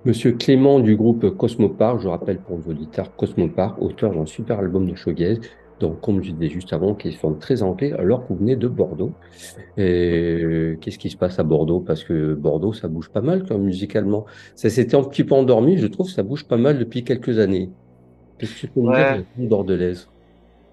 Monsieur 0.06 0.34
Clément 0.34 0.80
du 0.80 0.96
groupe 0.96 1.30
Cosmopar. 1.38 2.00
Je 2.00 2.08
rappelle 2.10 2.44
pour 2.44 2.60
vos 2.60 2.72
auditeurs, 2.72 3.16
Cosmopar, 3.16 3.82
auteur 3.82 4.14
d'un 4.16 4.26
super 4.26 4.60
album 4.60 4.90
de 4.90 4.96
shoegaze. 4.96 5.40
Donc, 5.80 6.02
comme 6.02 6.24
je 6.24 6.32
disais 6.32 6.50
juste 6.50 6.74
avant, 6.74 6.96
qui 6.96 7.14
sont 7.14 7.36
très 7.38 7.64
anglais, 7.64 7.94
alors 7.94 8.24
que 8.28 8.34
vous 8.34 8.40
venez 8.40 8.56
de 8.56 8.68
Bordeaux. 8.70 9.20
Et 9.78 10.78
qu'est-ce 10.82 11.00
qui 11.00 11.10
se 11.12 11.18
passe 11.18 11.40
à 11.40 11.44
Bordeaux? 11.44 11.82
Parce 11.82 12.04
que 12.04 12.36
Bordeaux, 12.36 12.74
ça 12.74 12.88
bouge 12.90 13.12
pas 13.12 13.22
mal 13.22 13.46
quand 13.48 13.60
musicalement. 13.60 14.26
Ça 14.56 14.70
s'était 14.70 14.96
un 14.98 15.04
petit 15.04 15.24
peu 15.26 15.36
endormi, 15.36 15.78
je 15.78 15.88
trouve, 15.88 16.10
ça 16.10 16.24
bouge 16.24 16.48
pas 16.48 16.58
mal 16.58 16.80
depuis 16.80 17.04
quelques 17.06 17.40
années. 17.40 17.74
Qu'est-ce 18.40 18.54
que 18.56 18.60
tu 18.60 18.70
peux 18.70 18.82
me 18.82 18.92
Ouais. 18.92 19.18
dire 19.18 19.26
bordelaise? 19.36 20.10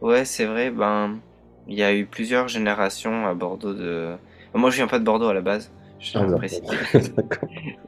Ouais, 0.01 0.24
c'est 0.24 0.45
vrai, 0.47 0.70
ben, 0.70 1.22
il 1.66 1.76
y 1.78 1.83
a 1.83 1.95
eu 1.95 2.07
plusieurs 2.07 2.49
générations 2.49 3.26
à 3.26 3.35
Bordeaux 3.35 3.72
de. 3.74 4.18
Moi, 4.55 4.70
je 4.70 4.76
viens 4.76 4.86
pas 4.86 4.98
de 4.98 5.05
Bordeaux 5.05 5.28
à 5.28 5.34
la 5.34 5.40
base, 5.40 5.70
je 5.98 6.18
Ah. 6.18 6.26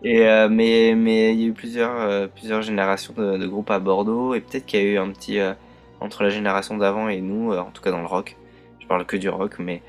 Et 0.05 0.27
euh, 0.27 0.49
mais 0.49 0.95
mais 0.95 1.35
il 1.35 1.41
y 1.41 1.45
a 1.45 1.47
eu 1.49 1.53
plusieurs 1.53 2.01
euh, 2.01 2.27
plusieurs 2.27 2.63
générations 2.63 3.15
de, 3.17 3.39
de 3.39 3.47
groupes 3.47 3.71
à 3.71 3.79
Bordeaux 3.79 4.35
et 4.35 4.41
peut-être 4.41 4.67
qu'il 4.67 4.81
y 4.81 4.83
a 4.83 4.87
eu 4.87 4.99
un 4.99 5.11
petit 5.11 5.41
euh, 5.41 5.55
entre 6.01 6.23
la 6.23 6.29
génération 6.29 6.77
d'avant 6.77 7.09
et 7.09 7.21
nous, 7.21 7.53
euh, 7.53 7.59
en 7.59 7.71
tout 7.71 7.83
cas 7.83 7.91
dans 7.91 8.01
le 8.01 8.07
rock. 8.07 8.37
Je 8.81 8.87
parle 8.87 9.07
que 9.07 9.17
du 9.17 9.29
rock, 9.29 9.57
mais 9.59 9.83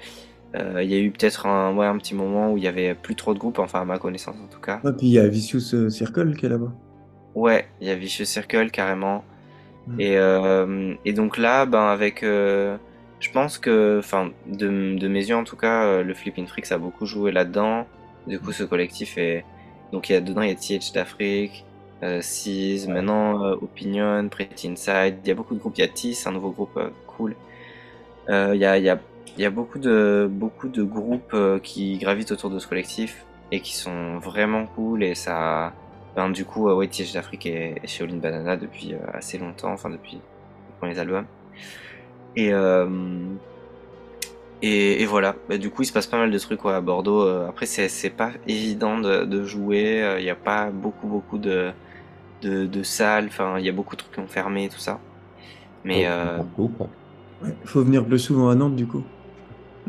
euh, 0.55 0.81
il 0.81 0.89
y 0.89 0.95
a 0.95 0.99
eu 0.99 1.11
peut-être 1.11 1.45
un 1.45 1.75
ouais 1.75 1.85
un 1.85 1.97
petit 1.97 2.15
moment 2.15 2.51
où 2.51 2.57
il 2.57 2.63
y 2.63 2.67
avait 2.67 2.95
plus 2.95 3.15
trop 3.15 3.33
de 3.33 3.39
groupes, 3.39 3.59
enfin 3.59 3.81
à 3.81 3.85
ma 3.85 3.99
connaissance 3.99 4.35
en 4.43 4.47
tout 4.47 4.61
cas. 4.61 4.79
Ouais, 4.83 4.93
puis 4.93 5.07
il 5.07 5.13
y 5.13 5.19
a 5.19 5.27
Vicious 5.27 5.89
Circle 5.89 6.35
qui 6.35 6.45
est 6.45 6.49
là-bas. 6.49 6.71
Ouais, 7.35 7.67
il 7.81 7.87
y 7.87 7.91
a 7.91 7.95
Vicious 7.95 8.25
Circle 8.25 8.71
carrément. 8.71 9.23
Mm. 9.87 9.99
Et, 9.99 10.17
euh, 10.17 10.93
et 11.03 11.13
donc 11.13 11.37
là, 11.37 11.65
ben 11.65 11.87
avec, 11.87 12.23
euh, 12.23 12.77
je 13.19 13.31
pense 13.31 13.57
que, 13.57 13.97
enfin, 13.99 14.31
de, 14.45 14.95
de, 14.95 15.07
mes 15.07 15.25
yeux 15.25 15.35
en 15.35 15.43
tout 15.43 15.55
cas, 15.55 15.85
euh, 15.85 16.03
le 16.03 16.13
Flipping 16.13 16.47
Freaks 16.47 16.71
a 16.71 16.77
beaucoup 16.77 17.05
joué 17.05 17.31
là-dedans. 17.31 17.87
Du 18.27 18.39
coup, 18.39 18.51
ce 18.51 18.63
collectif 18.63 19.17
est. 19.17 19.45
Donc, 19.91 20.09
il 20.09 20.13
y 20.13 20.15
a 20.15 20.21
dedans, 20.21 20.41
il 20.41 20.49
y 20.49 20.51
a 20.51 20.55
TH 20.55 20.91
d'Afrique, 20.93 21.65
euh, 22.03 22.21
Seas, 22.21 22.87
maintenant 22.87 23.43
euh, 23.43 23.55
Opinion, 23.55 24.27
Pretty 24.29 24.67
Inside. 24.69 25.17
Il 25.23 25.27
y 25.27 25.31
a 25.31 25.35
beaucoup 25.35 25.55
de 25.55 25.59
groupes. 25.59 25.77
Il 25.77 25.81
y 25.81 25.83
a 25.83 25.87
TIS, 25.87 26.23
un 26.25 26.31
nouveau 26.31 26.51
groupe 26.51 26.77
euh, 26.77 26.89
cool. 27.07 27.35
Euh, 28.29 28.51
il 28.53 28.61
y 28.61 28.65
a, 28.65 28.77
il 28.77 28.83
y 28.83 28.89
a, 28.89 28.99
il 29.37 29.41
y 29.41 29.45
a 29.45 29.49
beaucoup 29.49 29.79
de, 29.79 30.27
beaucoup 30.29 30.67
de 30.67 30.83
groupes 30.83 31.35
qui 31.61 31.97
gravitent 31.97 32.31
autour 32.31 32.49
de 32.49 32.59
ce 32.59 32.67
collectif 32.67 33.25
et 33.51 33.59
qui 33.59 33.75
sont 33.75 34.17
vraiment 34.17 34.65
cool. 34.67 35.03
Et 35.03 35.15
ça. 35.15 35.73
Ben, 36.15 36.29
du 36.29 36.45
coup, 36.45 36.69
ouais, 36.69 36.87
TH 36.87 37.13
d'Afrique 37.13 37.45
est, 37.45 37.75
est 37.83 37.87
chez 37.87 38.03
Olin 38.03 38.17
Banana 38.17 38.55
depuis 38.55 38.95
assez 39.13 39.37
longtemps, 39.37 39.73
enfin, 39.73 39.89
depuis 39.89 40.13
les 40.13 40.21
premiers 40.79 40.97
albums. 40.97 41.25
Et, 42.35 42.53
euh, 42.53 42.87
et, 44.61 45.01
et, 45.01 45.05
voilà, 45.05 45.35
bah, 45.47 45.57
du 45.57 45.69
coup 45.69 45.83
il 45.83 45.85
se 45.85 45.93
passe 45.93 46.07
pas 46.07 46.17
mal 46.17 46.31
de 46.31 46.39
trucs 46.39 46.63
ouais, 46.65 46.73
à 46.73 46.81
Bordeaux. 46.81 47.21
Euh, 47.21 47.47
après 47.47 47.65
c'est 47.65 48.09
pas 48.09 48.31
évident 48.47 48.99
de, 48.99 49.25
de 49.25 49.43
jouer, 49.43 49.97
il 49.97 50.03
euh, 50.03 50.21
n'y 50.21 50.29
a 50.29 50.35
pas 50.35 50.69
beaucoup 50.69 51.07
beaucoup 51.07 51.37
de, 51.37 51.71
de, 52.41 52.65
de 52.65 52.83
salles, 52.83 53.27
enfin 53.27 53.57
il 53.59 53.65
y 53.65 53.69
a 53.69 53.71
beaucoup 53.71 53.95
de 53.95 54.01
trucs 54.01 54.13
qui 54.13 54.19
ont 54.19 54.27
fermé 54.27 54.69
tout 54.69 54.79
ça. 54.79 54.99
Mais 55.83 56.07
euh... 56.07 56.39
ouais, 56.57 57.55
faut 57.63 57.83
venir 57.83 58.03
plus 58.05 58.19
souvent 58.19 58.49
à 58.49 58.55
Nantes 58.55 58.75
du 58.75 58.87
coup. 58.87 59.03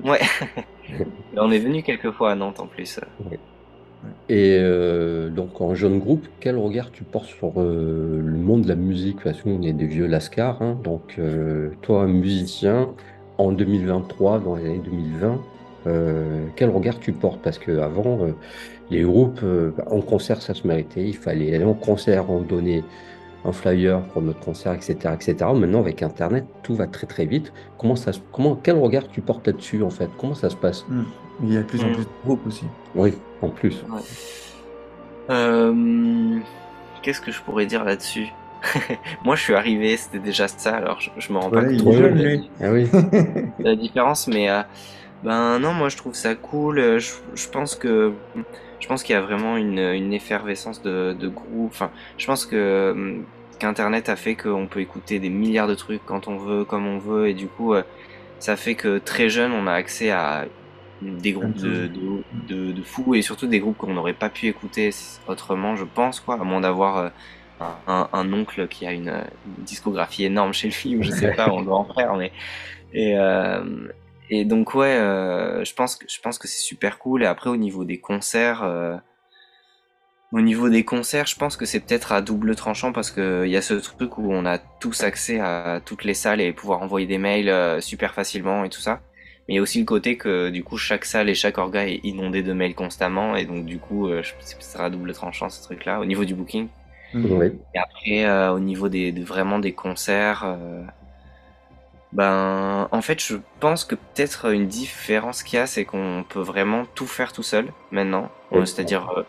Ouais, 0.04 0.20
on 1.36 1.50
est 1.50 1.58
venu 1.58 1.82
quelques 1.82 2.10
fois 2.10 2.32
à 2.32 2.34
Nantes 2.34 2.60
en 2.60 2.66
plus. 2.66 3.00
Ouais. 3.30 3.38
Et 4.28 4.58
euh, 4.60 5.28
donc 5.30 5.60
en 5.60 5.74
jeune 5.74 5.98
groupe, 5.98 6.26
quel 6.40 6.56
regard 6.56 6.90
tu 6.90 7.04
portes 7.04 7.26
sur 7.26 7.52
euh, 7.56 8.20
le 8.24 8.38
monde 8.38 8.62
de 8.62 8.68
la 8.68 8.74
musique? 8.74 9.18
Parce 9.22 9.42
qu'on 9.42 9.62
est 9.62 9.72
des 9.72 9.86
vieux 9.86 10.06
lascars, 10.06 10.60
hein, 10.62 10.78
donc 10.82 11.16
euh, 11.18 11.70
toi, 11.82 12.06
musicien, 12.06 12.88
en 13.38 13.52
2023, 13.52 14.40
dans 14.40 14.56
les 14.56 14.66
années 14.66 14.82
2020, 14.84 15.40
quel 16.56 16.70
regard 16.70 16.98
tu 16.98 17.12
portes? 17.12 17.40
Parce 17.42 17.60
qu'avant, 17.60 18.18
les 18.90 19.02
groupes, 19.02 19.40
en 19.88 20.00
concert, 20.00 20.42
ça 20.42 20.52
se 20.52 20.66
méritait, 20.66 21.04
il 21.04 21.16
fallait 21.16 21.54
aller 21.54 21.64
en 21.64 21.74
concert, 21.74 22.28
on 22.28 22.40
donnait 22.40 22.82
un 23.46 23.52
flyer 23.52 24.02
pour 24.12 24.22
notre 24.22 24.40
concert, 24.40 24.72
etc., 24.72 24.94
etc. 25.14 25.36
Maintenant, 25.54 25.80
avec 25.80 26.02
Internet, 26.02 26.44
tout 26.62 26.74
va 26.74 26.86
très 26.86 27.06
très 27.06 27.24
vite. 27.26 27.52
Comment 27.78 27.96
ça, 27.96 28.10
comment, 28.32 28.56
quel 28.56 28.76
regard 28.78 29.08
tu 29.08 29.20
portes 29.20 29.46
là-dessus 29.46 29.82
en 29.82 29.90
fait? 29.90 30.10
Comment 30.18 30.34
ça 30.34 30.50
se 30.50 30.56
passe? 30.56 30.84
mmh. 30.88 31.02
Il 31.42 31.52
y 31.52 31.56
a 31.58 31.60
de 31.60 31.66
plus 31.66 31.82
en 31.84 31.92
plus 31.92 32.04
de 32.04 32.08
groupes 32.24 32.46
aussi. 32.46 32.64
Oui, 32.94 33.12
en 33.42 33.50
plus. 33.50 33.84
Ouais. 33.90 34.00
Euh, 35.30 36.38
Qu'est-ce 37.02 37.20
que 37.20 37.30
je 37.30 37.42
pourrais 37.42 37.66
dire 37.66 37.84
là-dessus? 37.84 38.28
Moi, 39.24 39.36
je 39.36 39.42
suis 39.42 39.54
arrivé, 39.54 39.96
c'était 39.96 40.18
déjà 40.18 40.48
ça, 40.48 40.76
alors 40.76 40.98
je, 41.00 41.10
je 41.18 41.32
me 41.32 41.38
rends 41.38 41.50
ouais, 41.50 41.76
pas 41.76 41.82
compte 41.84 41.94
jeune, 41.94 42.14
de, 42.16 42.40
ah 42.62 42.72
oui. 42.72 42.88
la 43.58 43.76
différence, 43.76 44.28
mais 44.28 44.48
euh, 44.50 44.62
ben 45.22 45.58
non, 45.58 45.72
moi 45.72 45.88
je 45.88 45.96
trouve 45.96 46.14
ça 46.14 46.34
cool. 46.34 46.98
Je, 46.98 47.12
je 47.34 47.48
pense 47.48 47.74
que 47.74 48.12
je 48.80 48.86
pense 48.88 49.02
qu'il 49.02 49.14
y 49.14 49.18
a 49.18 49.20
vraiment 49.20 49.56
une, 49.56 49.78
une 49.78 50.12
effervescence 50.12 50.82
de, 50.82 51.12
de 51.18 51.28
groupe. 51.28 51.70
Enfin, 51.72 51.90
je 52.18 52.26
pense 52.26 52.46
que 52.46 53.20
qu'Internet 53.58 54.08
a 54.08 54.16
fait 54.16 54.34
qu'on 54.34 54.66
peut 54.66 54.80
écouter 54.80 55.18
des 55.18 55.30
milliards 55.30 55.68
de 55.68 55.74
trucs 55.74 56.04
quand 56.04 56.28
on 56.28 56.36
veut, 56.36 56.64
comme 56.64 56.86
on 56.86 56.98
veut, 56.98 57.28
et 57.28 57.34
du 57.34 57.46
coup, 57.46 57.74
euh, 57.74 57.82
ça 58.38 58.56
fait 58.56 58.74
que 58.74 58.98
très 58.98 59.28
jeune, 59.28 59.52
on 59.52 59.66
a 59.66 59.72
accès 59.72 60.10
à 60.10 60.46
des 61.02 61.32
groupes 61.32 61.56
de, 61.56 61.88
de, 61.88 62.22
de, 62.48 62.72
de 62.72 62.82
fous 62.82 63.14
et 63.14 63.22
surtout 63.22 63.46
des 63.46 63.60
groupes 63.60 63.76
qu'on 63.76 63.92
n'aurait 63.92 64.14
pas 64.14 64.30
pu 64.30 64.46
écouter 64.46 64.90
autrement, 65.28 65.76
je 65.76 65.84
pense, 65.84 66.20
quoi, 66.20 66.34
à 66.40 66.44
moins 66.44 66.60
d'avoir 66.60 66.96
euh, 66.96 67.08
un, 67.86 68.08
un, 68.12 68.32
oncle 68.32 68.66
qui 68.68 68.86
a 68.86 68.92
une, 68.92 69.08
une, 69.08 69.64
discographie 69.64 70.24
énorme 70.24 70.52
chez 70.52 70.68
lui, 70.68 70.96
ou 70.96 71.02
je 71.02 71.10
sais 71.10 71.32
pas, 71.32 71.50
on 71.50 71.62
doit 71.62 71.76
en 71.76 71.92
faire, 71.92 72.14
mais. 72.16 72.32
Et, 72.92 73.14
euh, 73.18 73.88
et 74.30 74.44
donc, 74.44 74.74
ouais, 74.74 74.96
euh, 74.96 75.64
je 75.64 75.74
pense 75.74 75.96
que, 75.96 76.06
je 76.08 76.20
pense 76.20 76.38
que 76.38 76.48
c'est 76.48 76.62
super 76.62 76.98
cool. 76.98 77.22
Et 77.22 77.26
après, 77.26 77.50
au 77.50 77.56
niveau 77.56 77.84
des 77.84 77.98
concerts, 77.98 78.62
euh, 78.62 78.96
au 80.32 80.40
niveau 80.40 80.68
des 80.68 80.84
concerts, 80.84 81.26
je 81.26 81.36
pense 81.36 81.56
que 81.56 81.64
c'est 81.64 81.80
peut-être 81.80 82.12
à 82.12 82.20
double 82.20 82.56
tranchant 82.56 82.92
parce 82.92 83.10
que 83.10 83.44
il 83.46 83.50
y 83.50 83.56
a 83.56 83.62
ce 83.62 83.74
truc 83.74 84.18
où 84.18 84.32
on 84.32 84.44
a 84.44 84.58
tous 84.58 85.02
accès 85.02 85.38
à 85.38 85.80
toutes 85.84 86.04
les 86.04 86.14
salles 86.14 86.40
et 86.40 86.52
pouvoir 86.52 86.82
envoyer 86.82 87.06
des 87.06 87.18
mails 87.18 87.48
euh, 87.48 87.80
super 87.80 88.12
facilement 88.14 88.64
et 88.64 88.68
tout 88.68 88.80
ça. 88.80 89.00
Mais 89.46 89.54
il 89.54 89.56
y 89.56 89.58
a 89.60 89.62
aussi 89.62 89.78
le 89.78 89.84
côté 89.84 90.16
que 90.16 90.50
du 90.50 90.64
coup 90.64 90.76
chaque 90.76 91.04
salle 91.04 91.28
et 91.28 91.34
chaque 91.34 91.58
orga 91.58 91.86
est 91.86 92.00
inondé 92.02 92.42
de 92.42 92.52
mails 92.52 92.74
constamment 92.74 93.36
et 93.36 93.44
donc 93.44 93.64
du 93.64 93.78
coup 93.78 94.08
euh, 94.08 94.22
c'est 94.40 94.56
peut-être 94.56 94.80
à 94.80 94.90
double 94.90 95.12
tranchant 95.12 95.48
ce 95.48 95.62
truc-là 95.62 96.00
au 96.00 96.04
niveau 96.04 96.24
du 96.24 96.34
booking. 96.34 96.68
Oui. 97.14 97.52
Et 97.74 97.78
après 97.78 98.24
euh, 98.24 98.52
au 98.52 98.58
niveau 98.58 98.88
des 98.88 99.12
de, 99.12 99.24
vraiment 99.24 99.58
des 99.58 99.72
concerts, 99.72 100.42
euh, 100.44 100.82
ben 102.12 102.88
en 102.90 103.00
fait 103.02 103.22
je 103.22 103.36
pense 103.60 103.84
que 103.84 103.94
peut-être 103.94 104.52
une 104.52 104.66
différence 104.66 105.42
qu'il 105.42 105.58
y 105.58 105.62
a 105.62 105.66
c'est 105.66 105.84
qu'on 105.84 106.24
peut 106.28 106.40
vraiment 106.40 106.84
tout 106.94 107.06
faire 107.06 107.32
tout 107.32 107.42
seul 107.44 107.66
maintenant, 107.90 108.30
oui. 108.50 108.66
c'est-à-dire 108.66 109.08
euh, 109.16 109.22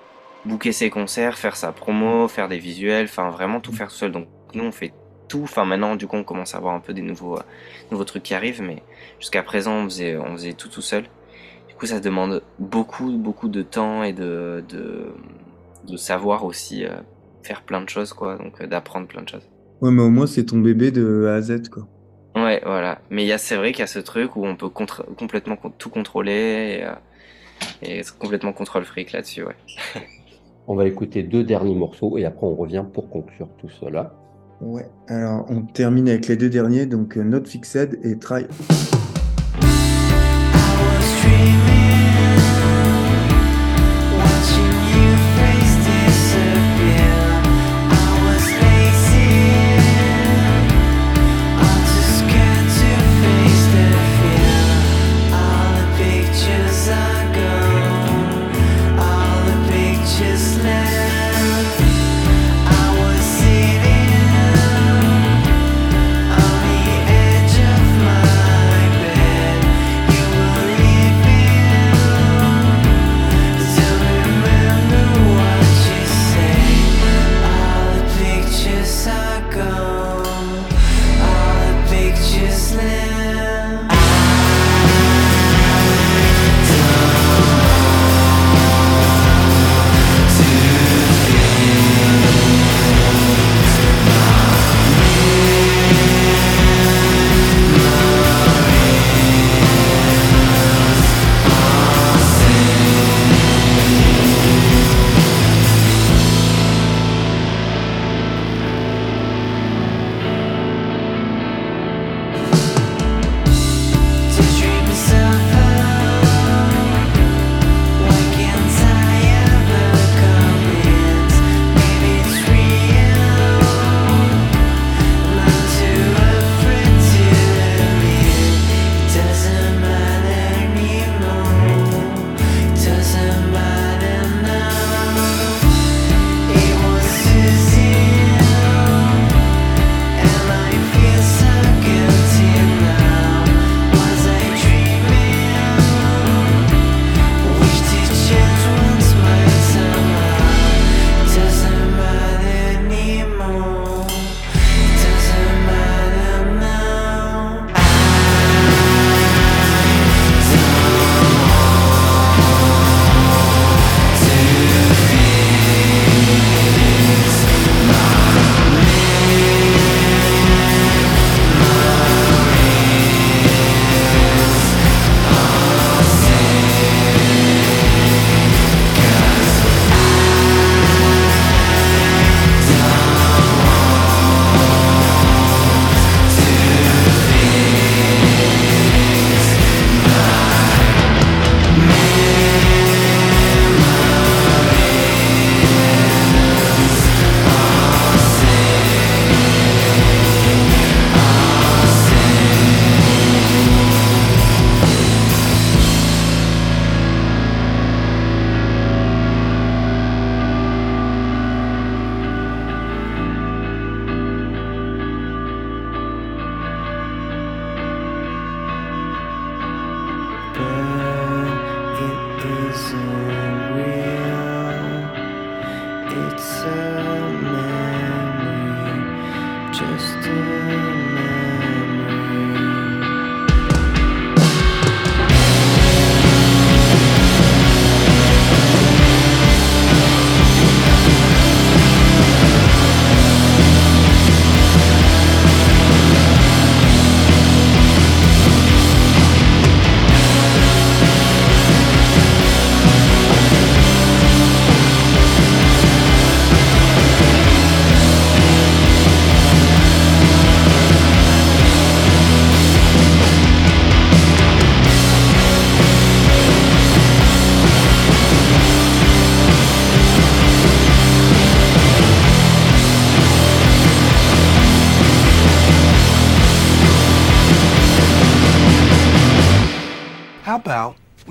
booker 0.48 0.72
ses 0.72 0.90
concerts, 0.90 1.38
faire 1.38 1.56
sa 1.56 1.72
promo, 1.72 2.28
faire 2.28 2.48
des 2.48 2.60
visuels, 2.60 3.06
enfin 3.06 3.30
vraiment 3.30 3.60
tout 3.60 3.74
faire 3.74 3.90
tout 3.90 3.96
seul. 3.96 4.12
Donc 4.12 4.28
nous 4.54 4.64
on 4.64 4.72
fait 4.72 4.94
tout. 5.28 5.42
Enfin, 5.44 5.66
maintenant, 5.66 5.96
du 5.96 6.08
coup, 6.08 6.16
on 6.16 6.24
commence 6.24 6.56
à 6.56 6.58
avoir 6.58 6.74
un 6.74 6.80
peu 6.80 6.94
des 6.94 7.02
nouveaux, 7.02 7.38
euh, 7.38 7.44
nouveaux 7.92 8.04
trucs 8.04 8.24
qui 8.24 8.34
arrivent, 8.34 8.62
mais 8.62 8.82
jusqu'à 9.20 9.44
présent, 9.44 9.74
on 9.74 9.84
faisait, 9.86 10.18
on 10.18 10.34
faisait 10.34 10.54
tout 10.54 10.70
tout 10.70 10.82
seul. 10.82 11.04
Du 11.68 11.76
coup, 11.76 11.86
ça 11.86 12.00
demande 12.00 12.42
beaucoup, 12.60 13.12
beaucoup 13.12 13.50
de 13.50 13.62
temps 13.62 14.04
et 14.04 14.14
de, 14.14 14.64
de, 14.70 15.14
de 15.88 15.98
savoir 15.98 16.46
aussi 16.46 16.86
euh, 16.86 16.90
faire 17.44 17.62
plein 17.62 17.82
de 17.82 17.90
choses, 17.90 18.14
quoi. 18.14 18.38
Donc, 18.38 18.62
euh, 18.62 18.68
d'apprendre 18.68 19.08
plein 19.08 19.22
de 19.22 19.30
choses. 19.30 19.48
Ouais, 19.82 19.92
mais 19.92 20.02
au 20.02 20.10
moins, 20.10 20.28
c'est 20.28 20.46
ton 20.46 20.60
bébé 20.60 20.92
de 20.92 21.28
A 21.28 21.36
à 21.36 21.42
Z, 21.42 21.70
quoi. 21.70 21.88
Ouais, 22.36 22.62
voilà. 22.66 23.02
Mais 23.10 23.24
il 23.24 23.28
y 23.28 23.34
a, 23.34 23.38
c'est 23.38 23.56
vrai 23.56 23.72
qu'il 23.72 23.82
y 23.82 23.84
a 23.84 23.88
ce 23.88 24.00
truc 24.00 24.36
où 24.36 24.46
on 24.46 24.56
peut 24.56 24.70
contre 24.70 25.04
complètement 25.18 25.58
tout 25.78 25.90
contrôler 25.90 26.84
et, 27.82 28.00
et 28.00 28.02
complètement 28.20 28.54
contrôle 28.54 28.86
fric 28.86 29.12
là-dessus, 29.12 29.44
ouais. 29.44 29.56
on 30.68 30.76
va 30.76 30.86
écouter 30.86 31.24
deux 31.24 31.44
derniers 31.44 31.76
morceaux 31.76 32.18
et 32.18 32.26
après 32.26 32.46
on 32.46 32.56
revient 32.56 32.84
pour 32.94 33.10
conclure 33.10 33.48
tout 33.58 33.70
cela. 33.70 34.14
Ouais, 34.62 34.90
alors 35.08 35.46
on 35.50 35.62
termine 35.62 36.10
avec 36.10 36.28
les 36.28 36.36
deux 36.36 36.50
derniers, 36.50 36.86
donc 36.86 37.16
Not 37.16 37.46
Fixed 37.46 38.00
et 38.04 38.18
Try. 38.18 38.48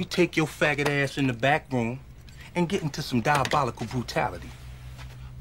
Take 0.07 0.37
your 0.37 0.47
faggot 0.47 0.89
ass 0.89 1.19
in 1.19 1.27
the 1.27 1.33
back 1.33 1.73
room 1.73 2.01
and 2.55 2.69
get 2.69 2.83
into 2.83 3.03
some 3.03 3.21
diabolical 3.21 3.87
brutality? 3.87 4.51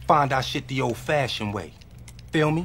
Find 0.07 0.34
our 0.34 0.43
shit 0.43 0.68
the 0.68 0.82
old 0.82 0.97
fashioned 0.97 1.53
way. 1.53 1.74
Feel 2.32 2.51
me? 2.51 2.63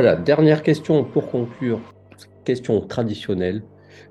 Voilà, 0.00 0.16
dernière 0.16 0.62
question 0.62 1.04
pour 1.04 1.30
conclure. 1.30 1.78
Question 2.46 2.80
traditionnelle. 2.80 3.62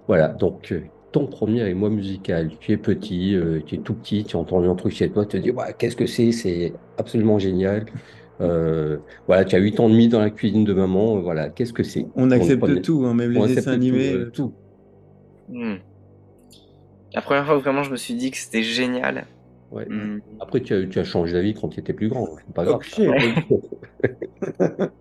Voilà, 0.07 0.27
donc 0.27 0.71
euh, 0.71 0.81
ton 1.11 1.25
premier 1.25 1.67
émoi 1.67 1.89
musical. 1.89 2.51
Tu 2.59 2.73
es 2.73 2.77
petit, 2.77 3.33
euh, 3.35 3.59
tu 3.65 3.73
es 3.73 3.77
tout 3.79 3.95
petit, 3.95 4.23
tu 4.23 4.35
as 4.35 4.39
entendu 4.39 4.67
un 4.67 4.75
truc 4.75 4.93
chez 4.93 5.09
toi, 5.09 5.25
tu 5.25 5.39
te 5.39 5.41
dis, 5.41 5.49
ouais, 5.49 5.73
qu'est-ce 5.79 5.95
que 5.95 6.05
c'est? 6.05 6.31
C'est 6.31 6.73
absolument 6.99 7.39
génial. 7.39 7.87
Euh, 8.39 8.97
voilà, 9.25 9.45
tu 9.45 9.55
as 9.55 9.59
8 9.59 9.79
ans 9.79 9.89
et 9.89 9.91
demi 9.91 10.07
dans 10.09 10.19
la 10.19 10.29
cuisine 10.29 10.63
de 10.63 10.75
maman, 10.75 11.17
euh, 11.17 11.21
voilà, 11.21 11.49
qu'est-ce 11.49 11.73
que 11.73 11.81
c'est? 11.81 12.05
On 12.15 12.29
accepte 12.29 12.59
premier- 12.59 12.83
tout, 12.83 13.05
hein, 13.07 13.15
même 13.15 13.35
on 13.35 13.45
les 13.45 13.55
dessins 13.55 13.71
tout, 13.71 13.75
animés. 13.75 14.13
euh, 14.13 14.29
tout. 14.31 14.53
Hmm. 15.47 15.77
La 17.15 17.23
première 17.23 17.47
fois 17.47 17.57
où 17.57 17.61
vraiment 17.61 17.81
je 17.81 17.89
me 17.89 17.97
suis 17.97 18.13
dit 18.13 18.29
que 18.29 18.37
c'était 18.37 18.61
génial. 18.61 19.25
Ouais. 19.71 19.87
Hmm. 19.89 20.19
Après, 20.39 20.61
tu 20.61 20.75
as, 20.75 20.85
tu 20.85 20.99
as 20.99 21.03
changé 21.03 21.33
d'avis 21.33 21.55
quand 21.55 21.69
tu 21.69 21.79
étais 21.79 21.93
plus 21.93 22.09
grand, 22.09 22.27
c'est 22.45 22.53
pas 22.53 22.63
grave. 22.63 22.79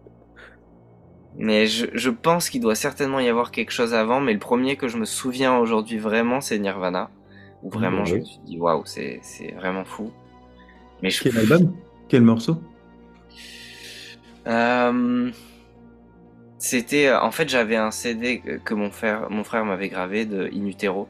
Mais 1.39 1.67
je, 1.67 1.87
je 1.95 2.11
pense 2.11 2.51
qu'il 2.51 2.61
doit 2.61 2.75
certainement 2.75 3.21
y 3.21 3.29
avoir 3.29 3.53
quelque 3.53 3.71
chose 3.71 3.95
avant, 3.95 4.21
mais 4.21 4.33
le 4.33 4.39
premier 4.41 4.77
que 4.77 4.89
je 4.89 4.99
me 4.99 5.05
souviens 5.05 5.57
aujourd'hui 5.57 5.97
vraiment, 5.99 6.41
c'est 6.41 6.59
Nirvana. 6.59 7.11
Où 7.63 7.71
vraiment 7.71 8.05
je 8.05 8.17
me 8.17 8.25
suis 8.25 8.39
dit, 8.45 8.59
waouh, 8.59 8.83
c'est 8.85 9.21
c'est 9.23 9.53
vraiment 9.53 9.85
fou. 9.85 10.11
Mais 11.03 11.11
je, 11.11 11.23
Quel 11.23 11.39
album? 11.39 11.75
Quel 12.09 12.23
morceau? 12.23 12.57
Euh, 14.47 15.31
C'était 16.59 17.07
euh, 17.09 17.21
en 17.21 17.31
fait 17.31 17.49
j'avais 17.49 17.77
un 17.77 17.91
CD 17.91 18.41
que- 18.65 18.75
mon 18.75 18.91
frère 18.91 19.31
mon 19.31 19.45
frère 19.45 19.65
m'avait 19.65 19.89
gravé 19.89 20.25
de 20.27 20.49
In 20.53 20.67
Utero 20.67 21.09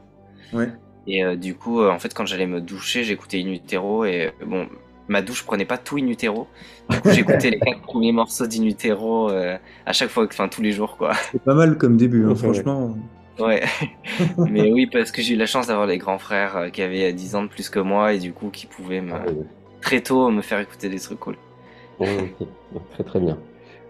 Ouais. 0.53 0.69
et 1.07 1.23
euh, 1.23 1.35
du 1.35 1.55
coup 1.55 1.83
en 1.83 1.99
fait 1.99 2.13
quand 2.13 2.25
j'allais 2.25 2.47
me 2.47 2.59
doucher 2.61 3.03
j'écoutais 3.03 3.39
In 3.41 3.47
Utero 3.51 4.05
et 4.05 4.31
bon 4.45 4.67
ma 5.09 5.21
douche 5.21 5.43
prenait 5.43 5.65
pas 5.65 5.77
tout 5.77 5.97
In 5.97 6.07
Utero 6.07 6.47
du 6.89 6.99
coup 7.01 7.09
j'écoutais 7.11 7.49
les 7.51 7.59
quatre 7.59 7.81
premiers 7.81 8.11
morceaux 8.13 8.47
d'In 8.47 8.63
Utero 8.63 9.29
euh, 9.29 9.57
à 9.85 9.91
chaque 9.93 10.09
fois 10.09 10.25
enfin 10.25 10.47
tous 10.47 10.61
les 10.61 10.71
jours 10.71 10.95
quoi 10.97 11.13
C'est 11.31 11.41
pas 11.43 11.53
mal 11.55 11.77
comme 11.77 11.97
début, 11.97 12.23
hein, 12.25 12.29
Ouais. 12.29 12.35
franchement. 12.35 12.95
ouais 13.39 13.63
mais 14.37 14.71
oui 14.71 14.85
parce 14.87 15.11
que 15.11 15.21
j'ai 15.21 15.33
eu 15.33 15.37
la 15.37 15.45
chance 15.45 15.67
d'avoir 15.67 15.87
les 15.87 15.97
grands 15.97 16.19
frères 16.19 16.55
euh, 16.57 16.69
qui 16.69 16.81
avaient 16.81 17.11
10 17.11 17.35
ans 17.35 17.43
de 17.43 17.49
plus 17.49 17.69
que 17.69 17.79
moi 17.79 18.13
et 18.13 18.19
du 18.19 18.31
coup 18.33 18.49
qui 18.49 18.65
pouvaient 18.67 19.01
me 19.01 19.13
Ah, 19.13 19.25
très 19.81 20.01
tôt 20.01 20.29
me 20.29 20.41
faire 20.41 20.59
écouter 20.59 20.87
des 20.89 20.99
trucs 20.99 21.19
cool. 21.19 21.35
Très 22.91 23.03
très 23.03 23.19
bien. 23.19 23.37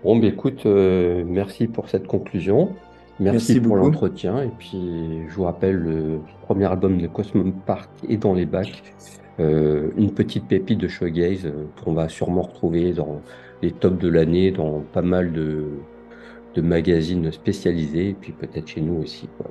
Bon, 0.04 0.18
bah, 0.18 0.28
écoute, 0.28 0.66
euh, 0.66 1.24
merci 1.28 1.68
pour 1.68 1.90
cette 1.90 2.08
conclusion. 2.08 2.76
Merci, 3.20 3.54
Merci 3.54 3.60
pour 3.60 3.76
l'entretien. 3.76 4.42
Et 4.42 4.48
puis, 4.58 5.24
je 5.28 5.34
vous 5.36 5.44
rappelle, 5.44 5.76
le 5.76 6.20
premier 6.44 6.66
album 6.66 6.98
de 7.00 7.08
Cosmo 7.08 7.44
Park 7.66 7.90
est 8.08 8.18
dans 8.18 8.34
les 8.34 8.46
bacs. 8.46 8.82
Euh, 9.40 9.90
une 9.98 10.14
petite 10.14 10.48
pépite 10.48 10.80
de 10.80 10.88
shoegaze 10.88 11.46
euh, 11.46 11.66
qu'on 11.84 11.94
va 11.94 12.10
sûrement 12.10 12.42
retrouver 12.42 12.92
dans 12.94 13.22
les 13.62 13.72
tops 13.72 13.98
de 14.00 14.10
l'année, 14.10 14.52
dans 14.52 14.82
pas 14.94 15.02
mal 15.02 15.32
de, 15.32 15.66
de 16.56 16.62
magazines 16.62 17.32
spécialisés, 17.32 18.10
et 18.10 18.14
puis 18.20 18.32
peut-être 18.34 18.68
chez 18.68 18.82
nous 18.82 19.02
aussi. 19.02 19.30
quoi. 19.38 19.48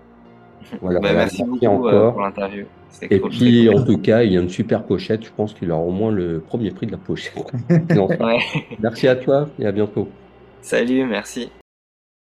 Voilà, 0.82 1.00
Bah, 1.00 1.12
merci 1.14 1.42
beaucoup 1.44 1.64
euh, 1.64 1.68
encore. 1.68 2.12
pour 2.12 2.22
l'interview. 2.22 2.64
Et 3.10 3.20
cool, 3.20 3.30
puis, 3.30 3.66
cool. 3.70 3.80
en 3.80 3.84
tout 3.84 3.98
cas, 3.98 4.22
il 4.24 4.32
y 4.32 4.36
a 4.36 4.40
une 4.40 4.48
super 4.48 4.84
pochette. 4.84 5.24
Je 5.24 5.30
pense 5.34 5.54
qu'il 5.54 5.70
aura 5.70 5.82
au 5.82 5.90
moins 5.90 6.10
le 6.10 6.40
premier 6.40 6.70
prix 6.70 6.86
de 6.86 6.92
la 6.92 6.98
pochette. 6.98 7.34
Non. 7.94 8.08
Ouais. 8.08 8.38
Merci 8.80 9.08
à 9.08 9.16
toi 9.16 9.48
et 9.58 9.66
à 9.66 9.72
bientôt. 9.72 10.08
Salut, 10.60 11.06
merci. 11.06 11.50